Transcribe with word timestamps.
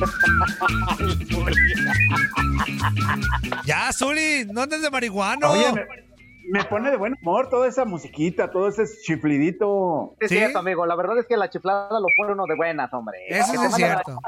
Ya, 3.64 3.90
Zuli, 3.92 4.46
no 4.50 4.62
andes 4.62 4.82
de 4.82 4.90
marihuano. 4.90 5.50
Oye, 5.52 5.72
me, 5.72 5.86
me 6.50 6.64
pone 6.64 6.90
de 6.90 6.96
buen 6.96 7.14
humor 7.20 7.48
toda 7.50 7.68
esa 7.68 7.84
musiquita, 7.84 8.50
todo 8.50 8.68
ese 8.68 8.84
chiflidito. 9.02 10.16
Es 10.20 10.28
¿Sí? 10.30 10.36
cierto, 10.36 10.58
amigo. 10.58 10.84
La 10.86 10.96
verdad 10.96 11.18
es 11.18 11.26
que 11.26 11.36
la 11.36 11.50
chiflada 11.50 12.00
lo 12.00 12.06
pone 12.16 12.32
uno 12.32 12.46
de 12.46 12.56
buenas, 12.56 12.92
hombre. 12.92 13.18
Eso 13.28 13.62
es 13.62 13.74
cierto. 13.74 14.18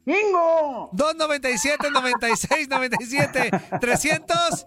¡Ingo! 0.10 0.90
297 0.94 1.92
96 1.92 2.68
97 2.68 3.52
300 3.80 4.66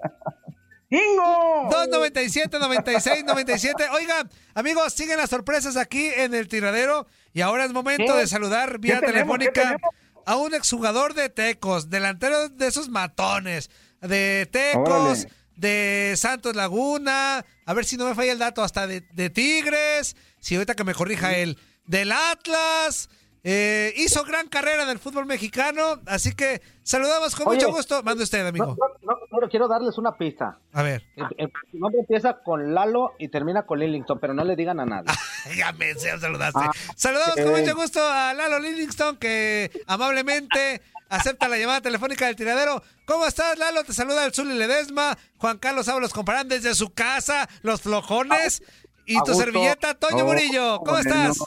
¡Ingo! 0.90 1.68
297 1.70 2.58
96 2.58 3.24
97 3.24 3.88
Oigan, 3.92 4.30
amigos, 4.54 4.92
siguen 4.92 5.18
las 5.18 5.30
sorpresas 5.30 5.76
aquí 5.76 6.06
en 6.06 6.34
el 6.34 6.48
tiradero 6.48 7.06
y 7.32 7.40
ahora 7.40 7.64
es 7.64 7.72
momento 7.72 8.12
¿Qué? 8.12 8.20
de 8.20 8.26
saludar 8.26 8.78
vía 8.78 9.00
¿Qué 9.00 9.06
tenemos? 9.06 9.38
¿Qué 9.38 9.48
telefónica 9.50 9.88
a 10.26 10.36
un 10.36 10.54
exjugador 10.54 11.14
de 11.14 11.28
Tecos, 11.28 11.90
delantero 11.90 12.48
de 12.48 12.66
esos 12.68 12.88
matones, 12.88 13.70
de 14.00 14.48
Tecos, 14.52 14.88
Órale. 14.88 15.30
de 15.56 16.14
Santos 16.16 16.54
Laguna, 16.54 17.44
a 17.66 17.74
ver 17.74 17.84
si 17.84 17.96
no 17.96 18.06
me 18.06 18.14
falla 18.14 18.30
el 18.30 18.38
dato, 18.38 18.62
hasta 18.62 18.86
de, 18.86 19.00
de 19.00 19.30
Tigres, 19.30 20.14
si 20.38 20.54
ahorita 20.54 20.74
que 20.74 20.84
me 20.84 20.94
corrija 20.94 21.36
él, 21.36 21.58
del 21.86 22.12
Atlas. 22.12 23.08
Eh, 23.44 23.92
hizo 23.96 24.22
gran 24.24 24.46
carrera 24.46 24.84
en 24.84 24.88
el 24.88 25.00
fútbol 25.00 25.26
mexicano, 25.26 26.00
así 26.06 26.32
que 26.32 26.62
saludamos 26.84 27.34
con 27.34 27.48
Oye. 27.48 27.58
mucho 27.58 27.72
gusto. 27.72 28.00
Mande 28.04 28.22
usted, 28.22 28.46
amigo. 28.46 28.76
no, 29.02 29.40
no, 29.40 29.48
quiero 29.48 29.66
darles 29.66 29.98
una 29.98 30.16
pista. 30.16 30.58
A 30.72 30.82
ver. 30.82 31.02
El, 31.36 31.50
nombre 31.72 32.00
empieza 32.00 32.38
con 32.44 32.72
Lalo 32.72 33.14
y 33.18 33.28
termina 33.28 33.66
con 33.66 33.80
Lillington, 33.80 34.20
pero 34.20 34.32
no 34.32 34.44
le 34.44 34.54
digan 34.54 34.78
a 34.80 34.86
nadie. 34.86 35.08
Ya 35.56 35.72
me 35.72 35.92
ya 35.94 36.16
saludaste. 36.20 36.60
Ah, 36.62 36.70
Saludamos 36.94 37.34
con 37.34 37.56
eh. 37.56 37.60
mucho 37.60 37.74
gusto 37.74 38.00
a 38.00 38.32
Lalo 38.32 38.60
Livingston, 38.60 39.16
que 39.16 39.72
amablemente 39.88 40.80
acepta 41.08 41.48
la 41.48 41.58
llamada 41.58 41.80
telefónica 41.80 42.26
del 42.26 42.36
tiradero. 42.36 42.80
¿Cómo 43.06 43.26
estás, 43.26 43.58
Lalo? 43.58 43.82
Te 43.82 43.92
saluda 43.92 44.24
el 44.24 44.32
Zuli 44.32 44.54
Ledesma, 44.54 45.18
Juan 45.38 45.58
Carlos 45.58 45.88
Ábalos 45.88 46.12
Comparán 46.12 46.46
desde 46.46 46.76
su 46.76 46.90
casa, 46.90 47.48
Los 47.62 47.82
Flojones, 47.82 48.62
y 49.04 49.20
tu 49.24 49.34
servilleta, 49.34 49.94
Toño 49.94 50.24
Murillo. 50.24 50.78
¿Cómo 50.78 50.98
estás? 50.98 51.38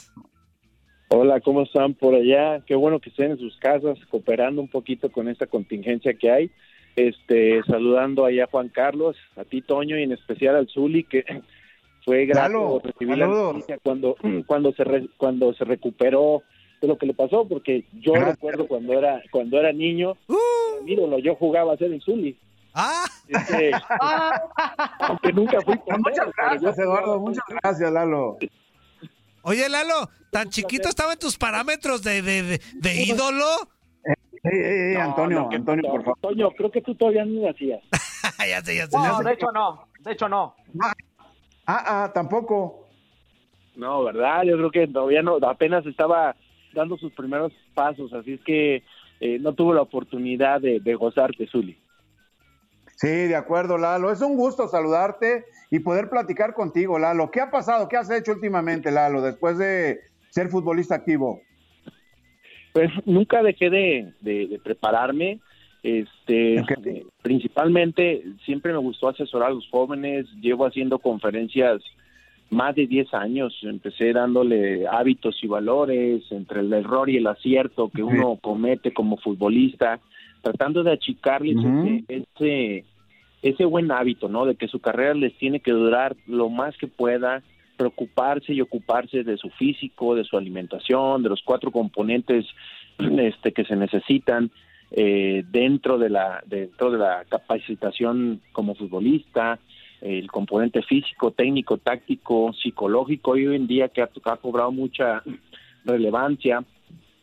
Hola, 1.08 1.40
¿cómo 1.40 1.62
están 1.62 1.94
por 1.94 2.14
allá? 2.14 2.60
Qué 2.66 2.74
bueno 2.74 2.98
que 3.00 3.10
estén 3.10 3.30
en 3.32 3.38
sus 3.38 3.56
casas 3.58 3.96
cooperando 4.10 4.60
un 4.60 4.68
poquito 4.68 5.10
con 5.10 5.28
esta 5.28 5.46
contingencia 5.46 6.14
que 6.14 6.30
hay. 6.30 6.50
Este, 6.96 7.62
saludando 7.64 8.24
allá 8.24 8.44
a 8.44 8.48
Juan 8.48 8.68
Carlos, 8.70 9.16
a 9.36 9.44
ti 9.44 9.60
Toño 9.62 9.98
y 9.98 10.02
en 10.02 10.12
especial 10.12 10.56
al 10.56 10.68
Zuli 10.68 11.04
que 11.04 11.24
fue 12.04 12.24
grato 12.26 12.48
Lalo, 12.48 12.80
recibir 12.82 13.18
la 13.18 13.26
noticia 13.26 13.78
cuando 13.82 14.16
cuando 14.46 14.72
se 14.72 14.82
re- 14.84 15.08
cuando 15.16 15.52
se 15.54 15.64
recuperó 15.64 16.42
de 16.80 16.88
lo 16.88 16.96
que 16.98 17.06
le 17.06 17.14
pasó 17.14 17.46
porque 17.46 17.84
yo 18.00 18.12
Gracias. 18.12 18.34
recuerdo 18.36 18.66
cuando 18.66 18.92
era 18.94 19.22
cuando 19.30 19.60
era 19.60 19.72
niño, 19.72 20.14
mi 20.84 20.92
ídolo, 20.92 21.18
yo 21.18 21.34
jugaba 21.36 21.74
a 21.74 21.76
ser 21.76 21.92
el 21.92 22.00
Zuli. 22.02 22.36
Ah, 22.74 23.04
Este, 23.28 23.70
aunque 25.00 25.32
nunca 25.32 25.60
fui 25.62 25.74
Muchas 25.98 26.26
yo 26.26 26.32
gracias, 26.36 26.78
Eduardo. 26.78 27.20
Muchas 27.20 27.44
gracias, 27.62 27.92
Lalo. 27.92 28.38
Oye, 29.46 29.68
Lalo, 29.68 30.10
¿tan 30.30 30.50
chiquito 30.50 30.88
estaban 30.88 31.18
tus 31.18 31.36
parámetros 31.38 32.02
de, 32.02 32.20
de, 32.20 32.42
de, 32.42 32.60
de 32.74 33.02
ídolo? 33.02 33.46
No, 34.44 35.00
Antonio, 35.00 35.40
no, 35.40 35.50
Antonio, 35.50 35.90
por 35.90 36.04
favor. 36.04 36.18
Toño, 36.20 36.50
creo 36.52 36.70
que 36.70 36.82
tú 36.82 36.94
todavía 36.94 37.24
no 37.24 37.46
nacías. 37.46 37.82
ya 38.48 38.60
sé, 38.62 38.76
ya 38.76 38.86
sé. 38.86 38.96
No, 38.96 39.20
de 39.22 39.32
hecho 39.32 39.50
no. 39.52 39.88
De 40.00 40.12
hecho 40.12 40.28
no. 40.28 40.54
Ah, 41.66 41.82
ah, 42.04 42.12
tampoco. 42.14 42.86
No, 43.74 44.04
¿verdad? 44.04 44.44
Yo 44.44 44.56
creo 44.56 44.70
que 44.70 44.86
todavía 44.86 45.22
no, 45.22 45.36
apenas 45.36 45.84
estaba 45.86 46.36
dando 46.72 46.96
sus 46.96 47.12
primeros 47.12 47.52
pasos, 47.74 48.12
así 48.12 48.34
es 48.34 48.40
que 48.42 48.84
eh, 49.20 49.38
no 49.40 49.54
tuvo 49.54 49.74
la 49.74 49.82
oportunidad 49.82 50.60
de, 50.60 50.80
de 50.80 50.94
gozarte, 50.94 51.46
Zuli. 51.48 51.76
Sí, 52.96 53.08
de 53.08 53.36
acuerdo, 53.36 53.78
Lalo. 53.78 54.10
Es 54.10 54.20
un 54.22 54.36
gusto 54.36 54.68
saludarte 54.68 55.44
y 55.70 55.78
poder 55.80 56.08
platicar 56.10 56.54
contigo, 56.54 56.98
Lalo. 56.98 57.30
¿Qué 57.30 57.40
ha 57.40 57.50
pasado? 57.50 57.88
¿Qué 57.88 57.96
has 57.96 58.10
hecho 58.10 58.32
últimamente, 58.32 58.90
Lalo, 58.90 59.20
después 59.22 59.58
de 59.58 60.00
ser 60.30 60.48
futbolista 60.48 60.94
activo? 60.96 61.40
Pues 62.72 62.90
nunca 63.04 63.42
dejé 63.42 63.70
de, 63.70 64.12
de- 64.20 64.46
de 64.48 64.58
prepararme. 64.58 65.40
Este, 65.82 66.56
eh, 66.56 67.06
principalmente 67.22 68.24
siempre 68.44 68.72
me 68.72 68.78
gustó 68.78 69.08
asesorar 69.08 69.50
a 69.50 69.54
los 69.54 69.68
jóvenes, 69.70 70.26
llevo 70.40 70.66
haciendo 70.66 70.98
conferencias 70.98 71.80
más 72.50 72.74
de 72.74 72.86
10 72.86 73.12
años, 73.14 73.56
empecé 73.62 74.12
dándole 74.12 74.86
hábitos 74.88 75.36
y 75.42 75.46
valores 75.46 76.22
entre 76.30 76.60
el 76.60 76.72
error 76.72 77.08
y 77.10 77.16
el 77.18 77.26
acierto 77.26 77.88
que 77.94 78.02
uno 78.02 78.36
comete 78.42 78.92
como 78.92 79.16
futbolista, 79.18 80.00
tratando 80.46 80.84
de 80.84 80.92
achicarles 80.92 81.56
ese, 81.56 82.04
ese, 82.08 82.84
ese 83.42 83.64
buen 83.64 83.90
hábito, 83.90 84.28
¿no? 84.28 84.46
De 84.46 84.54
que 84.54 84.68
su 84.68 84.78
carrera 84.78 85.12
les 85.12 85.36
tiene 85.38 85.58
que 85.58 85.72
durar 85.72 86.14
lo 86.28 86.48
más 86.50 86.76
que 86.76 86.86
pueda, 86.86 87.42
preocuparse 87.76 88.54
y 88.54 88.60
ocuparse 88.60 89.24
de 89.24 89.38
su 89.38 89.50
físico, 89.50 90.14
de 90.14 90.22
su 90.22 90.36
alimentación, 90.36 91.24
de 91.24 91.30
los 91.30 91.42
cuatro 91.44 91.72
componentes 91.72 92.46
este, 92.98 93.50
que 93.50 93.64
se 93.64 93.74
necesitan 93.74 94.52
eh, 94.92 95.42
dentro 95.50 95.98
de 95.98 96.10
la 96.10 96.44
dentro 96.46 96.92
de 96.92 96.98
la 96.98 97.24
capacitación 97.28 98.40
como 98.52 98.76
futbolista, 98.76 99.58
el 100.00 100.30
componente 100.30 100.80
físico, 100.82 101.32
técnico, 101.32 101.78
táctico, 101.78 102.52
psicológico, 102.52 103.36
y 103.36 103.48
hoy 103.48 103.56
en 103.56 103.66
día 103.66 103.88
que 103.88 104.00
ha, 104.00 104.08
ha 104.26 104.36
cobrado 104.36 104.70
mucha 104.70 105.24
relevancia 105.84 106.62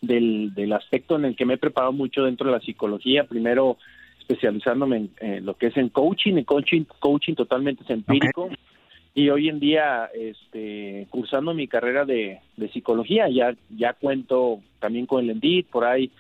del, 0.03 0.53
del, 0.53 0.73
aspecto 0.73 1.15
en 1.15 1.25
el 1.25 1.35
que 1.35 1.45
me 1.45 1.55
he 1.55 1.57
preparado 1.57 1.94
mucho 1.94 2.23
dentro 2.23 2.47
de 2.47 2.57
la 2.57 2.59
psicología, 2.59 3.23
primero 3.23 3.77
especializándome 4.19 5.09
en, 5.19 5.45
lo 5.45 5.55
que 5.55 5.67
es 5.67 5.77
en 5.77 5.89
coaching, 5.89 6.38
y 6.38 6.44
coaching, 6.44 6.83
coaching 7.00 7.33
totalmente 7.33 7.83
empírico, 7.91 8.50
y 9.15 9.29
hoy 9.29 9.50
en 9.50 9.59
día 9.59 10.09
este, 10.13 11.07
cursando 11.09 11.53
mi 11.53 11.67
carrera 11.67 12.05
de, 12.05 12.39
de, 12.57 12.69
psicología, 12.69 13.29
ya, 13.29 13.55
ya 13.69 13.94
cuento 13.94 14.59
también 14.79 15.05
con 15.05 15.23
el 15.23 15.31
ENDIT, 15.31 15.67
por 15.67 15.85
ahí 15.85 16.11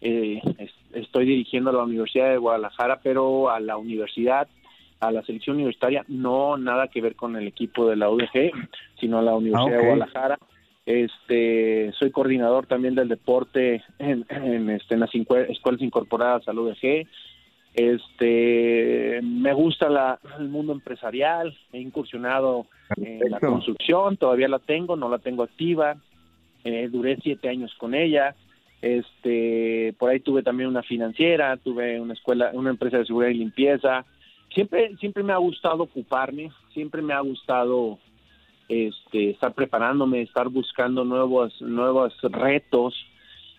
eh, 0.00 0.40
estoy 0.92 1.26
dirigiendo 1.26 1.70
a 1.70 1.74
la 1.74 1.84
Universidad 1.84 2.30
de 2.30 2.38
Guadalajara, 2.38 3.00
pero 3.02 3.50
a 3.50 3.60
la 3.60 3.76
universidad 3.76 4.48
a 5.02 5.10
la 5.10 5.22
selección 5.24 5.56
universitaria, 5.56 6.04
no 6.06 6.56
nada 6.56 6.86
que 6.86 7.00
ver 7.00 7.16
con 7.16 7.34
el 7.34 7.48
equipo 7.48 7.88
de 7.88 7.96
la 7.96 8.08
UDG, 8.08 8.52
sino 9.00 9.18
a 9.18 9.22
la 9.22 9.34
Universidad 9.34 9.78
de 9.78 9.84
Guadalajara. 9.84 10.38
Este, 10.84 11.92
soy 11.98 12.10
coordinador 12.10 12.66
también 12.66 12.94
del 12.94 13.08
deporte 13.08 13.84
en, 13.98 14.26
en, 14.28 14.70
este, 14.70 14.94
en 14.94 15.00
las 15.00 15.10
escuelas 15.14 15.80
incorporadas 15.80 16.48
a 16.48 16.52
la 16.52 16.60
UDG. 16.60 17.06
Este, 17.74 19.20
me 19.22 19.54
gusta 19.54 19.88
la, 19.88 20.18
el 20.38 20.48
mundo 20.48 20.72
empresarial, 20.72 21.56
he 21.72 21.80
incursionado 21.80 22.66
en 22.96 23.30
la 23.30 23.40
construcción, 23.40 24.16
todavía 24.16 24.48
la 24.48 24.58
tengo, 24.58 24.96
no 24.96 25.08
la 25.08 25.18
tengo 25.18 25.42
activa. 25.42 25.96
Eh, 26.64 26.88
duré 26.90 27.16
siete 27.22 27.48
años 27.48 27.74
con 27.78 27.94
ella. 27.94 28.34
Este, 28.82 29.94
por 29.98 30.10
ahí 30.10 30.20
tuve 30.20 30.42
también 30.42 30.68
una 30.68 30.82
financiera, 30.82 31.56
tuve 31.56 32.00
una 32.00 32.14
escuela, 32.14 32.50
una 32.52 32.70
empresa 32.70 32.98
de 32.98 33.06
seguridad 33.06 33.30
y 33.30 33.38
limpieza, 33.38 34.04
siempre 34.52 34.96
siempre 34.96 35.22
me 35.22 35.32
ha 35.32 35.36
gustado 35.36 35.84
ocuparme, 35.84 36.50
siempre 36.72 37.00
me 37.00 37.14
ha 37.14 37.20
gustado 37.20 37.98
este 38.72 39.30
estar 39.30 39.52
preparándome, 39.52 40.22
estar 40.22 40.48
buscando 40.48 41.04
nuevos 41.04 41.60
nuevos 41.60 42.14
retos. 42.22 42.94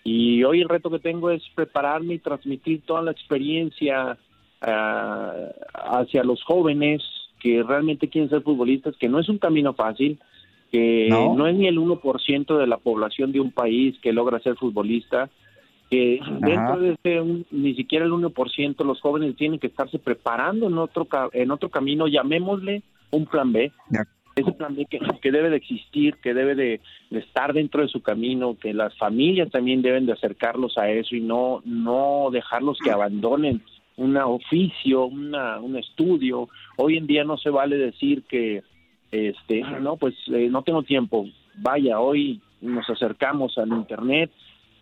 Y 0.03 0.43
hoy 0.43 0.61
el 0.61 0.69
reto 0.69 0.89
que 0.89 0.99
tengo 0.99 1.29
es 1.29 1.41
prepararme 1.55 2.15
y 2.15 2.19
transmitir 2.19 2.81
toda 2.85 3.01
la 3.01 3.11
experiencia 3.11 4.17
ah, 4.61 5.33
hacia 5.73 6.23
los 6.23 6.43
jóvenes 6.43 7.01
que 7.39 7.63
realmente 7.63 8.09
quieren 8.09 8.29
ser 8.29 8.41
futbolistas, 8.41 8.95
que 8.97 9.09
no 9.09 9.19
es 9.19 9.29
un 9.29 9.37
camino 9.37 9.73
fácil, 9.73 10.19
que 10.71 11.07
no, 11.09 11.35
no 11.35 11.47
es 11.47 11.55
ni 11.55 11.67
el 11.67 11.77
1% 11.77 12.57
de 12.57 12.67
la 12.67 12.77
población 12.77 13.31
de 13.31 13.39
un 13.39 13.51
país 13.51 13.95
que 14.01 14.13
logra 14.13 14.39
ser 14.39 14.55
futbolista, 14.55 15.29
que 15.89 16.19
dentro 16.39 16.79
de 16.79 16.97
ese 17.03 17.45
ni 17.51 17.75
siquiera 17.75 18.05
el 18.05 18.11
1% 18.11 18.83
los 18.83 18.99
jóvenes 18.99 19.35
tienen 19.35 19.59
que 19.59 19.67
estarse 19.67 19.99
preparando 19.99 20.67
en 20.67 20.77
otro 20.77 21.07
en 21.33 21.51
otro 21.51 21.69
camino, 21.69 22.07
llamémosle 22.07 22.81
un 23.11 23.25
plan 23.25 23.51
B. 23.51 23.71
Ese 24.35 24.51
plan 24.51 24.75
B 24.75 24.85
que, 24.85 24.99
que, 25.21 25.31
debe 25.31 25.49
de 25.49 25.57
existir, 25.57 26.15
que 26.15 26.33
debe 26.33 26.55
de, 26.55 26.81
estar 27.11 27.53
dentro 27.53 27.83
de 27.83 27.87
su 27.87 28.01
camino, 28.01 28.57
que 28.59 28.73
las 28.73 28.97
familias 28.97 29.51
también 29.51 29.81
deben 29.81 30.05
de 30.05 30.13
acercarlos 30.13 30.77
a 30.77 30.89
eso 30.89 31.15
y 31.15 31.21
no 31.21 31.61
no 31.65 32.29
dejarlos 32.31 32.79
que 32.83 32.91
abandonen 32.91 33.61
un 33.95 34.17
oficio, 34.17 35.05
una, 35.05 35.59
un 35.59 35.77
estudio. 35.77 36.49
Hoy 36.77 36.97
en 36.97 37.05
día 37.05 37.23
no 37.23 37.37
se 37.37 37.51
vale 37.51 37.77
decir 37.77 38.23
que 38.23 38.63
este 39.11 39.61
no 39.61 39.97
pues 39.97 40.15
eh, 40.27 40.49
no 40.49 40.63
tengo 40.63 40.81
tiempo. 40.81 41.27
Vaya, 41.57 41.99
hoy 41.99 42.41
nos 42.61 42.89
acercamos 42.89 43.57
al 43.59 43.69
internet, 43.69 44.31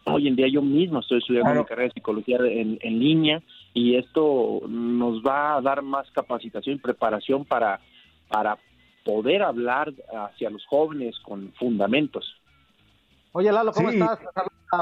Hoy 0.04 0.28
en 0.28 0.36
día 0.36 0.48
yo 0.48 0.64
mismo 0.64 1.00
estoy 1.00 1.20
estudiando 1.20 1.54
mi 1.54 1.66
carrera 1.66 1.90
de 1.90 1.94
psicología 1.94 2.38
en, 2.38 2.80
en, 2.82 3.00
línea 3.00 3.42
y 3.72 3.96
esto 3.96 4.62
nos 4.68 5.22
va 5.22 5.58
a 5.58 5.62
dar 5.62 5.84
más 5.84 6.10
capacitación 6.10 6.78
y 6.78 6.80
preparación 6.80 7.46
para, 7.46 7.80
para 8.28 8.58
poder 9.04 9.44
hablar 9.44 9.94
hacia 10.14 10.50
los 10.50 10.66
jóvenes 10.68 11.20
con 11.20 11.52
fundamentos. 11.54 12.36
Oye 13.34 13.52
Lalo, 13.52 13.72
¿cómo 13.72 13.90
estás? 13.90 14.20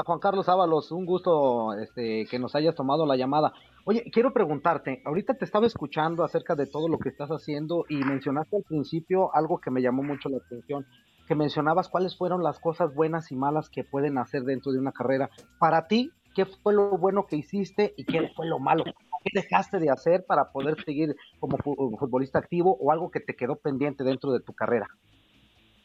Juan 0.04 0.20
Carlos 0.20 0.48
Ábalos, 0.48 0.92
un 0.92 1.04
gusto 1.04 1.74
este, 1.74 2.24
que 2.26 2.38
nos 2.38 2.54
hayas 2.54 2.76
tomado 2.76 3.06
la 3.06 3.16
llamada. 3.16 3.52
Oye, 3.84 4.04
quiero 4.12 4.32
preguntarte, 4.32 5.02
ahorita 5.04 5.34
te 5.34 5.44
estaba 5.44 5.66
escuchando 5.66 6.22
acerca 6.22 6.54
de 6.54 6.66
todo 6.66 6.88
lo 6.88 6.98
que 6.98 7.08
estás 7.08 7.30
haciendo 7.30 7.86
y 7.88 7.96
mencionaste 7.96 8.56
al 8.56 8.62
principio 8.62 9.34
algo 9.34 9.58
que 9.58 9.70
me 9.70 9.82
llamó 9.82 10.02
mucho 10.02 10.28
la 10.28 10.36
atención 10.36 10.86
que 11.30 11.36
mencionabas 11.36 11.88
cuáles 11.88 12.16
fueron 12.16 12.42
las 12.42 12.58
cosas 12.58 12.92
buenas 12.92 13.30
y 13.30 13.36
malas 13.36 13.70
que 13.70 13.84
pueden 13.84 14.18
hacer 14.18 14.42
dentro 14.42 14.72
de 14.72 14.80
una 14.80 14.90
carrera. 14.90 15.30
Para 15.60 15.86
ti, 15.86 16.10
¿qué 16.34 16.44
fue 16.44 16.74
lo 16.74 16.98
bueno 16.98 17.26
que 17.28 17.36
hiciste 17.36 17.94
y 17.96 18.04
qué 18.04 18.32
fue 18.34 18.48
lo 18.48 18.58
malo? 18.58 18.82
¿Qué 19.22 19.30
dejaste 19.34 19.78
de 19.78 19.90
hacer 19.90 20.24
para 20.26 20.50
poder 20.50 20.82
seguir 20.84 21.14
como 21.38 21.58
futbolista 21.58 22.38
activo 22.38 22.76
o 22.80 22.90
algo 22.90 23.10
que 23.10 23.20
te 23.20 23.34
quedó 23.34 23.56
pendiente 23.56 24.04
dentro 24.04 24.32
de 24.32 24.40
tu 24.40 24.52
carrera? 24.52 24.86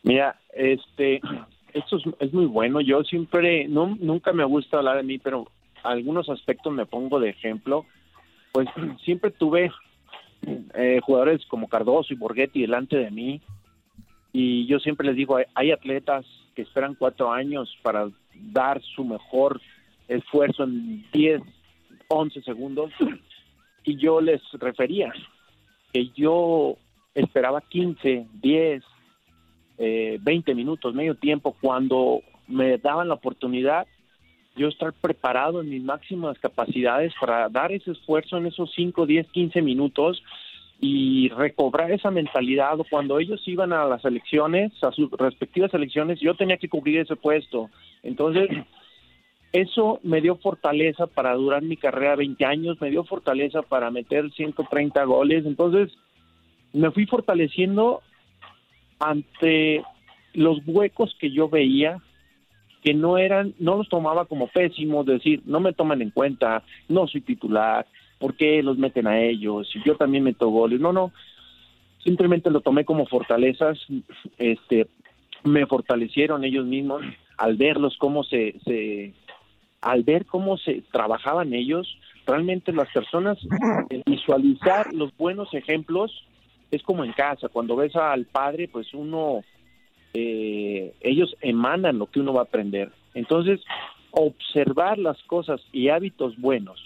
Mira, 0.03 0.39
este, 0.53 1.21
esto 1.73 1.97
es, 2.19 2.33
muy 2.33 2.45
bueno. 2.45 2.79
Yo 2.79 3.03
siempre, 3.03 3.67
no, 3.67 3.95
nunca 3.99 4.31
me 4.31 4.45
gusta 4.45 4.77
hablar 4.77 4.97
de 4.97 5.03
mí, 5.03 5.17
pero 5.17 5.47
algunos 5.83 6.29
aspectos 6.29 6.71
me 6.71 6.85
pongo 6.85 7.19
de 7.19 7.29
ejemplo. 7.29 7.85
Pues 8.51 8.69
siempre 9.03 9.31
tuve 9.31 9.71
eh, 10.73 10.99
jugadores 11.03 11.45
como 11.47 11.67
Cardoso 11.67 12.13
y 12.13 12.17
Borghetti 12.17 12.61
delante 12.61 12.95
de 12.97 13.11
mí, 13.11 13.41
y 14.37 14.65
yo 14.67 14.79
siempre 14.79 15.07
les 15.07 15.15
digo, 15.15 15.37
hay 15.53 15.71
atletas 15.71 16.25
que 16.55 16.61
esperan 16.61 16.95
cuatro 16.95 17.31
años 17.31 17.73
para 17.81 18.09
dar 18.33 18.81
su 18.81 19.05
mejor 19.05 19.61
esfuerzo 20.09 20.65
en 20.65 21.05
10, 21.13 21.41
11 22.07 22.41
segundos. 22.41 22.91
Y 23.83 23.97
yo 23.97 24.19
les 24.19 24.41
refería 24.53 25.13
que 25.93 26.09
yo 26.15 26.75
esperaba 27.13 27.61
15, 27.61 28.27
10, 28.41 28.83
eh, 29.77 30.17
20 30.21 30.55
minutos, 30.55 30.93
medio 30.95 31.15
tiempo, 31.15 31.55
cuando 31.61 32.21
me 32.47 32.77
daban 32.77 33.07
la 33.07 33.13
oportunidad 33.13 33.87
yo 34.55 34.69
estar 34.69 34.93
preparado 34.93 35.61
en 35.61 35.69
mis 35.69 35.83
máximas 35.83 36.39
capacidades 36.39 37.13
para 37.19 37.49
dar 37.49 37.71
ese 37.71 37.91
esfuerzo 37.91 38.37
en 38.37 38.47
esos 38.47 38.71
5, 38.73 39.05
10, 39.05 39.27
15 39.31 39.61
minutos 39.61 40.23
y 40.79 41.29
recobrar 41.29 41.91
esa 41.91 42.11
mentalidad 42.11 42.77
cuando 42.89 43.19
ellos 43.19 43.41
iban 43.47 43.73
a 43.73 43.85
las 43.85 44.03
elecciones, 44.05 44.71
a 44.83 44.91
sus 44.91 45.11
respectivas 45.11 45.73
elecciones, 45.73 46.19
yo 46.19 46.35
tenía 46.35 46.57
que 46.57 46.69
cubrir 46.69 46.99
ese 46.99 47.15
puesto. 47.15 47.69
Entonces, 48.03 48.49
eso 49.55 50.01
me 50.03 50.19
dio 50.19 50.35
fortaleza 50.35 51.07
para 51.07 51.33
durar 51.33 51.63
mi 51.63 51.77
carrera 51.77 52.17
20 52.17 52.43
años, 52.43 52.81
me 52.81 52.89
dio 52.89 53.05
fortaleza 53.05 53.61
para 53.61 53.89
meter 53.89 54.29
130 54.31 55.01
goles. 55.05 55.45
Entonces, 55.45 55.97
me 56.73 56.91
fui 56.91 57.05
fortaleciendo 57.05 58.01
ante 58.99 59.81
los 60.33 60.59
huecos 60.65 61.15
que 61.21 61.31
yo 61.31 61.47
veía 61.47 62.01
que 62.83 62.93
no 62.93 63.17
eran, 63.17 63.55
no 63.57 63.77
los 63.77 63.87
tomaba 63.87 64.25
como 64.25 64.47
pésimos, 64.47 65.05
decir, 65.05 65.41
no 65.45 65.61
me 65.61 65.71
toman 65.71 66.01
en 66.01 66.11
cuenta, 66.11 66.61
no 66.89 67.07
soy 67.07 67.21
titular, 67.21 67.87
¿por 68.19 68.35
qué 68.35 68.61
los 68.61 68.77
meten 68.77 69.07
a 69.07 69.21
ellos? 69.21 69.73
Y 69.73 69.81
yo 69.83 69.95
también 69.95 70.25
meto 70.25 70.49
goles. 70.49 70.81
No, 70.81 70.91
no, 70.91 71.13
simplemente 72.03 72.51
lo 72.51 72.59
tomé 72.59 72.83
como 72.83 73.05
fortalezas, 73.05 73.79
este, 74.37 74.87
me 75.45 75.65
fortalecieron 75.65 76.43
ellos 76.43 76.65
mismos 76.65 77.03
al 77.37 77.55
verlos 77.55 77.95
cómo 77.97 78.23
se, 78.25 78.59
se 78.65 79.13
al 79.85 80.01
ver 80.01 80.25
cómo 80.25 80.57
se 80.57 80.81
trabajaban 80.91 81.53
ellos, 81.53 81.87
realmente 82.25 82.73
las 82.73 82.89
personas 82.91 83.37
visualizar 84.07 84.91
los 84.91 85.15
buenos 85.15 85.53
ejemplos 85.53 86.11
es 86.71 86.81
como 86.81 87.05
en 87.05 87.13
casa, 87.13 87.49
cuando 87.49 87.75
ves 87.75 87.95
al 87.95 88.25
padre, 88.25 88.67
pues 88.67 88.91
uno, 88.95 89.43
eh, 90.15 90.91
ellos 91.01 91.35
emanan 91.41 91.99
lo 91.99 92.07
que 92.07 92.19
uno 92.19 92.33
va 92.33 92.41
a 92.41 92.45
aprender. 92.45 92.91
Entonces, 93.13 93.61
observar 94.09 94.97
las 94.97 95.21
cosas 95.23 95.61
y 95.71 95.89
hábitos 95.89 96.35
buenos 96.37 96.81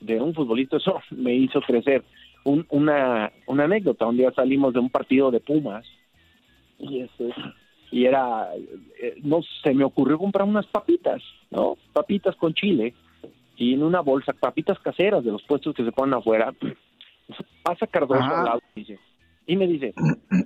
de 0.00 0.20
un 0.20 0.34
futbolista, 0.34 0.78
eso 0.78 1.00
me 1.12 1.32
hizo 1.34 1.60
crecer. 1.60 2.02
una, 2.44 3.30
una 3.46 3.64
anécdota, 3.64 4.06
un 4.06 4.16
día 4.16 4.32
salimos 4.32 4.74
de 4.74 4.80
un 4.80 4.90
partido 4.90 5.30
de 5.30 5.38
Pumas 5.38 5.86
y 6.80 7.02
este 7.02 7.32
y 7.92 8.04
era, 8.04 8.48
eh, 9.00 9.16
no 9.22 9.40
se 9.62 9.74
me 9.74 9.84
ocurrió 9.84 10.18
comprar 10.18 10.46
unas 10.46 10.66
papitas, 10.66 11.22
¿no? 11.50 11.76
Papitas 11.92 12.36
con 12.36 12.54
chile. 12.54 12.94
y 13.56 13.74
en 13.74 13.82
una 13.82 14.00
bolsa 14.00 14.32
papitas 14.32 14.78
caseras 14.78 15.22
de 15.22 15.32
los 15.32 15.42
puestos 15.42 15.74
que 15.74 15.84
se 15.84 15.92
ponen 15.92 16.14
afuera. 16.14 16.54
Pasa 17.62 17.86
Cardoso 17.86 18.20
al 18.38 18.44
lado 18.44 18.62
y 18.74 18.80
dice, 18.80 18.98
y 19.46 19.56
me 19.56 19.66
dice, 19.66 19.92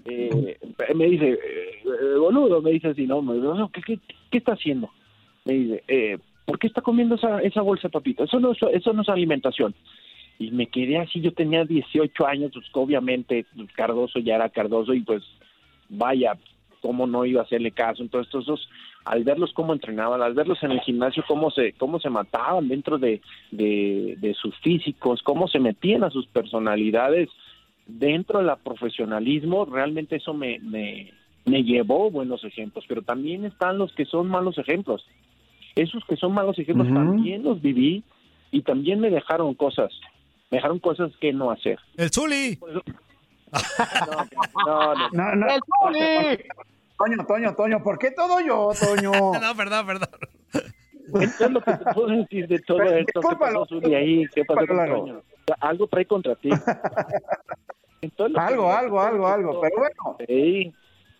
eh, 0.04 0.58
me 0.94 1.06
dice, 1.06 1.30
eh, 1.32 2.16
boludo, 2.18 2.60
me 2.60 2.72
dice 2.72 2.88
así, 2.88 3.06
no, 3.06 3.22
me 3.22 3.34
dice, 3.34 3.46
¿qué, 3.72 3.82
qué, 3.82 3.98
qué 4.30 4.38
está 4.38 4.52
haciendo? 4.52 4.90
Me 5.44 5.52
dice, 5.54 5.84
eh, 5.88 6.18
¿por 6.44 6.58
qué 6.58 6.66
está 6.66 6.80
comiendo 6.82 7.14
esa, 7.14 7.40
esa 7.42 7.62
bolsa 7.62 7.88
de 7.88 7.92
papitas? 7.92 8.28
Eso 8.28 8.40
no, 8.40 8.52
es- 8.52 8.58
eso 8.72 8.92
no 8.92 9.02
es 9.02 9.08
alimentación. 9.08 9.74
Y 10.38 10.50
me 10.50 10.66
quedé 10.66 10.98
así, 10.98 11.20
yo 11.20 11.32
tenía 11.32 11.64
18 11.64 12.26
años, 12.26 12.50
pues 12.52 12.66
obviamente 12.72 13.46
pues, 13.56 13.70
Cardoso 13.72 14.18
ya 14.18 14.34
era 14.34 14.48
Cardoso 14.48 14.92
y 14.92 15.00
pues 15.02 15.22
vaya, 15.88 16.32
cómo 16.84 17.06
no 17.06 17.24
iba 17.24 17.40
a 17.40 17.44
hacerle 17.44 17.70
caso. 17.70 18.02
Entonces, 18.02 18.26
estos 18.26 18.44
dos, 18.44 18.68
al 19.06 19.24
verlos 19.24 19.54
cómo 19.54 19.72
entrenaban, 19.72 20.20
al 20.20 20.34
verlos 20.34 20.62
en 20.62 20.70
el 20.70 20.80
gimnasio, 20.80 21.24
cómo 21.26 21.50
se, 21.50 21.72
cómo 21.72 21.98
se 21.98 22.10
mataban 22.10 22.68
dentro 22.68 22.98
de, 22.98 23.22
de, 23.50 24.16
de 24.18 24.34
sus 24.34 24.54
físicos, 24.58 25.22
cómo 25.22 25.48
se 25.48 25.60
metían 25.60 26.04
a 26.04 26.10
sus 26.10 26.26
personalidades 26.26 27.30
dentro 27.86 28.40
del 28.40 28.54
profesionalismo, 28.62 29.64
realmente 29.64 30.16
eso 30.16 30.34
me, 30.34 30.58
me, 30.58 31.10
me 31.46 31.62
llevó 31.62 32.10
buenos 32.10 32.44
ejemplos, 32.44 32.84
pero 32.86 33.00
también 33.00 33.46
están 33.46 33.78
los 33.78 33.90
que 33.94 34.04
son 34.04 34.28
malos 34.28 34.58
ejemplos. 34.58 35.06
Esos 35.76 36.04
que 36.04 36.16
son 36.16 36.34
malos 36.34 36.58
ejemplos 36.58 36.88
también 36.88 37.44
los 37.44 37.62
viví 37.62 38.04
y 38.50 38.60
también 38.60 39.00
me 39.00 39.08
dejaron 39.08 39.54
cosas, 39.54 39.90
me 40.50 40.58
dejaron 40.58 40.80
cosas 40.80 41.12
que 41.18 41.32
no 41.32 41.50
hacer. 41.50 41.78
El 41.96 42.10
Zuli. 42.10 42.58
No, 44.66 44.94
no, 44.94 45.08
No, 45.12 45.34
no. 45.34 45.46
Toño, 46.98 47.26
Toño, 47.26 47.54
Toño, 47.54 47.82
¿por 47.82 47.98
qué 47.98 48.10
todo 48.12 48.40
yo, 48.40 48.70
Toño? 48.78 49.10
No, 49.40 49.54
perdón, 49.56 49.86
perdón. 49.86 50.08
Entonces 51.06 51.50
lo 51.50 51.60
que 51.60 51.72
te 51.72 51.92
puedo 51.92 52.06
decir 52.08 52.48
de 52.48 52.58
todo 52.60 52.82
esto, 52.82 53.20
¿qué 53.20 53.20
Discúlpalo. 53.20 53.60
pasó 53.62 53.80
Zuli, 53.80 53.94
ahí? 53.94 54.24
¿Qué 54.34 54.44
pasó 54.44 54.66
con. 54.66 54.76
Toño? 54.86 55.22
Algo 55.60 55.86
trae 55.88 56.06
contra 56.06 56.34
ti. 56.36 56.48
Que 58.00 58.10
Algo, 58.18 58.66
me- 58.68 58.72
algo, 58.72 59.00
algo, 59.00 59.26
algo, 59.28 59.60
pero 59.60 59.76
bueno. 59.78 60.16
Sí. 60.28 60.72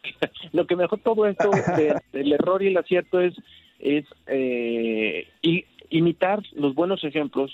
Lo 0.53 0.67
que 0.67 0.77
mejor 0.77 1.01
todo 1.01 1.27
esto 1.27 1.51
de- 1.77 2.01
del 2.13 2.33
error 2.33 2.63
y 2.63 2.69
el 2.69 2.77
acierto 2.77 3.21
es, 3.21 3.35
es 3.79 4.05
eh, 4.27 5.29
i- 5.43 5.65
imitar 5.91 6.43
los 6.53 6.75
buenos 6.75 7.03
ejemplos 7.05 7.51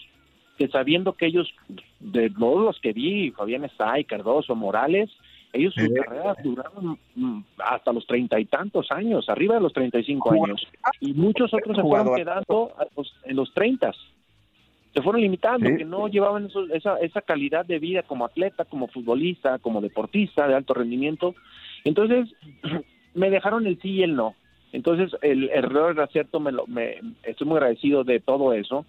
que 0.58 0.68
sabiendo 0.68 1.14
que 1.14 1.26
ellos, 1.26 1.48
de 2.00 2.28
todos 2.30 2.62
los 2.64 2.80
que 2.80 2.92
vi, 2.92 3.30
Fabián 3.30 3.64
Estay, 3.64 4.04
Cardoso, 4.04 4.54
Morales, 4.54 5.10
ellos 5.52 5.75
sus 5.75 5.85
Sí. 5.85 5.95
carreras 5.95 6.37
duraron 6.42 6.99
mm, 7.14 7.40
hasta 7.59 7.92
los 7.92 8.07
treinta 8.07 8.38
y 8.38 8.45
tantos 8.45 8.90
años, 8.90 9.28
arriba 9.28 9.54
de 9.57 9.61
los 9.61 9.73
treinta 9.73 9.99
y 9.99 10.04
cinco 10.04 10.33
años. 10.33 10.66
Y 11.00 11.12
muchos 11.14 11.52
otros 11.52 11.76
se 11.76 11.83
fueron 11.83 12.14
quedando 12.14 12.73
los- 12.97 13.14
en 13.25 13.37
los 13.37 13.52
treintas. 13.54 13.97
Se 14.95 15.02
fueron 15.02 15.23
limitando, 15.23 15.69
Sí. 15.69 15.76
que 15.76 15.85
no 15.85 16.09
llevaban 16.09 16.47
eso- 16.47 16.66
esa, 16.73 16.99
esa 16.99 17.21
calidad 17.23 17.64
de 17.64 17.78
vida 17.78 18.02
como 18.02 18.25
atleta, 18.25 18.64
como 18.64 18.88
futbolista, 18.88 19.59
como 19.59 19.80
deportista 19.80 20.49
de 20.49 20.54
alto 20.54 20.75
rendimiento. 20.75 21.35
Entonces, 21.85 22.28
me 23.14 23.30
dejaron 23.30 23.66
el 23.66 23.80
sí 23.80 23.90
y 23.90 24.02
el 24.02 24.16
no. 24.16 24.35
Entonces, 24.73 25.16
el 25.23 25.49
error, 25.50 25.92
el 25.92 26.00
acierto, 26.00 26.38
me 26.38 26.52
lo, 26.52 26.66
me, 26.69 27.00
estoy 27.25 27.47
muy 27.47 27.57
agradecido 27.57 28.04
de 28.04 28.21
todo 28.21 28.52
eso. 28.52 28.87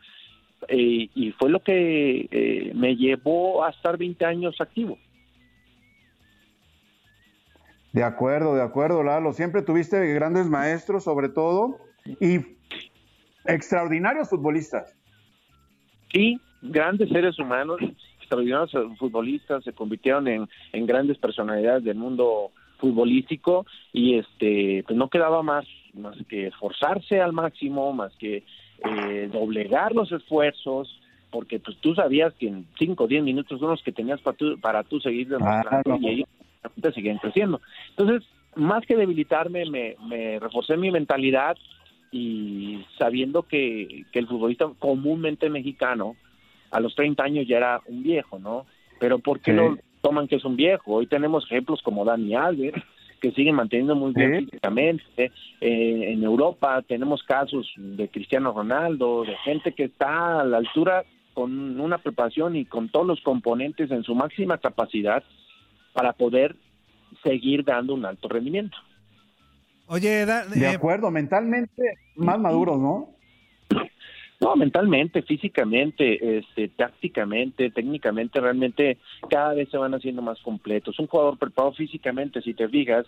eh, 0.68 1.10
y 1.16 1.32
fue 1.32 1.50
lo 1.50 1.62
que 1.62 2.28
eh, 2.30 2.72
me 2.76 2.96
llevó 2.96 3.64
a 3.64 3.72
estar 3.72 3.98
20 3.98 4.24
años 4.26 4.62
activo. 4.62 5.00
De 7.94 8.04
acuerdo, 8.04 8.56
de 8.56 8.62
acuerdo, 8.62 9.04
Lalo. 9.04 9.34
Siempre 9.34 9.62
tuviste 9.62 10.14
grandes 10.14 10.48
maestros, 10.48 11.04
sobre 11.04 11.30
todo, 11.30 11.78
y 12.06 12.40
extraordinarios 13.46 14.30
futbolistas. 14.30 14.96
Sí, 16.14 16.40
grandes 16.62 17.10
seres 17.10 17.38
humanos, 17.40 17.80
extraordinarios 18.20 18.72
futbolistas, 18.98 19.64
se 19.64 19.74
convirtieron 19.74 20.28
en, 20.28 20.48
en 20.74 20.86
grandes 20.86 21.18
personalidades 21.18 21.84
del 21.84 21.98
mundo 21.98 22.52
futbolístico 22.80 23.66
y 23.94 24.18
este 24.18 24.84
pues 24.88 24.98
no 24.98 25.08
quedaba 25.08 25.44
más 25.44 25.66
más 25.94 26.18
que 26.28 26.48
esforzarse 26.48 27.22
al 27.22 27.34
máximo, 27.34 27.94
más 27.94 28.12
que 28.18 28.44
eh, 28.84 29.30
doblegar 29.32 29.94
los 29.94 30.12
esfuerzos, 30.12 31.00
porque 31.30 31.60
pues 31.60 31.78
tú 31.78 31.94
sabías 31.94 32.34
que 32.36 32.48
en 32.48 32.66
5 32.80 33.04
o 33.04 33.08
10 33.08 33.24
minutos 33.24 33.60
son 33.60 33.70
los 33.70 33.84
que 33.84 33.92
tenías 33.92 34.22
para 34.22 34.38
tú, 34.38 34.60
para 34.60 34.84
tú 34.84 35.00
seguir 35.00 35.28
demostrando 35.28 35.98
y 35.98 36.10
ellos 36.10 36.30
te 36.82 36.92
siguen 36.94 37.18
creciendo. 37.18 37.62
Entonces, 37.90 38.28
más 38.56 38.86
que 38.86 38.96
debilitarme, 38.96 39.66
me, 39.66 39.96
me 40.08 40.40
reforcé 40.40 40.78
mi 40.78 40.92
mentalidad 40.92 41.58
y 42.12 42.84
sabiendo 42.98 43.44
que, 43.44 44.06
que 44.12 44.20
el 44.20 44.28
futbolista 44.28 44.70
comúnmente 44.80 45.50
mexicano 45.50 46.16
a 46.72 46.80
los 46.80 46.94
30 46.96 47.24
años 47.24 47.48
ya 47.48 47.58
era 47.58 47.82
un 47.88 48.04
viejo, 48.04 48.40
¿no? 48.40 48.66
Pero 49.00 49.20
¿por 49.20 49.40
qué 49.40 49.52
Sí. 49.52 49.58
lo 49.58 49.78
toman 50.02 50.28
que 50.28 50.36
es 50.36 50.46
un 50.46 50.56
viejo? 50.56 50.94
Hoy 50.96 51.08
tenemos 51.08 51.46
ejemplos 51.46 51.82
como 51.82 52.04
Dani 52.06 52.36
Alves, 52.36 52.74
que 53.22 53.32
siguen 53.32 53.56
manteniendo 53.56 53.96
muy 53.96 54.14
bien 54.14 54.40
Sí. 54.40 54.46
físicamente. 54.46 55.32
Eh, 55.62 56.12
en 56.12 56.24
Europa 56.24 56.82
tenemos 56.82 57.24
casos 57.24 57.72
de 57.78 58.10
Cristiano 58.10 58.52
Ronaldo, 58.52 59.24
de 59.24 59.36
gente 59.38 59.74
que 59.74 59.86
está 59.86 60.42
a 60.42 60.44
la 60.44 60.58
altura 60.58 61.06
con 61.34 61.80
una 61.80 61.98
preparación 62.00 62.56
y 62.58 62.66
con 62.66 62.90
todos 62.90 63.08
los 63.08 63.22
componentes 63.22 63.90
en 63.92 64.04
su 64.04 64.16
máxima 64.16 64.58
capacidad 64.58 65.24
para 65.94 66.14
poder 66.14 66.56
seguir 67.24 67.64
dando 67.64 67.94
un 67.94 68.06
alto 68.06 68.28
rendimiento. 68.28 68.78
Oye, 69.88 70.26
da- 70.26 70.46
De 70.46 70.66
eh, 70.66 70.76
acuerdo, 70.76 71.12
mentalmente 71.12 71.98
más 72.16 72.40
maduros, 72.40 72.80
¿no? 72.80 73.10
No, 74.40 74.56
mentalmente, 74.56 75.22
físicamente, 75.22 76.40
este, 76.40 76.70
tácticamente, 76.70 77.70
técnicamente, 77.70 78.40
realmente 78.40 78.98
cada 79.30 79.54
vez 79.54 79.70
se 79.70 79.78
van 79.78 79.94
haciendo 79.94 80.24
más 80.24 80.40
completos. 80.42 80.98
Un 80.98 81.06
jugador 81.08 81.38
preparado 81.38 81.74
físicamente, 81.74 82.42
si 82.42 82.56
te 82.56 82.68
fijas, 82.68 83.06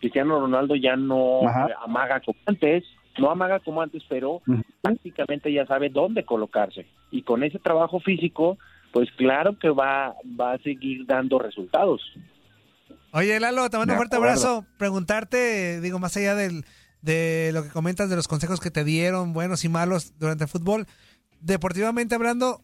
Cristiano 0.00 0.38
Ronaldo 0.40 0.74
ya 0.76 0.94
no 0.96 1.48
Ajá. 1.48 1.70
amaga 1.82 2.20
como 2.20 2.36
antes, 2.44 2.84
no 3.16 3.30
amaga 3.30 3.60
como 3.60 3.80
antes, 3.80 4.02
pero 4.10 4.42
Ujú. 4.46 4.60
tácticamente 4.82 5.50
ya 5.50 5.64
sabe 5.64 5.88
dónde 5.88 6.24
colocarse. 6.26 6.84
Y 7.10 7.22
con 7.22 7.42
ese 7.44 7.58
trabajo 7.58 8.00
físico, 8.00 8.58
pues 8.94 9.10
claro 9.16 9.58
que 9.58 9.70
va, 9.70 10.14
va 10.40 10.52
a 10.52 10.58
seguir 10.58 11.04
dando 11.04 11.40
resultados. 11.40 12.00
Oye, 13.10 13.40
Lalo, 13.40 13.68
te 13.68 13.76
mando 13.76 13.92
un 13.92 13.96
fuerte 13.96 14.14
abrazo. 14.14 14.64
Preguntarte, 14.78 15.80
digo, 15.80 15.98
más 15.98 16.16
allá 16.16 16.36
del, 16.36 16.64
de 17.02 17.50
lo 17.52 17.64
que 17.64 17.70
comentas 17.70 18.08
de 18.08 18.14
los 18.14 18.28
consejos 18.28 18.60
que 18.60 18.70
te 18.70 18.84
dieron, 18.84 19.32
buenos 19.32 19.64
y 19.64 19.68
malos, 19.68 20.16
durante 20.20 20.44
el 20.44 20.50
fútbol, 20.50 20.86
deportivamente 21.40 22.14
hablando, 22.14 22.60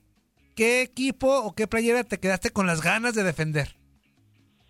¿qué 0.54 0.82
equipo 0.82 1.40
o 1.40 1.52
qué 1.56 1.66
playera 1.66 2.04
te 2.04 2.20
quedaste 2.20 2.50
con 2.50 2.68
las 2.68 2.80
ganas 2.80 3.16
de 3.16 3.24
defender? 3.24 3.70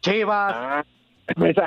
Chivas. 0.01 0.55
Ah, 0.57 0.85
esa, 1.45 1.67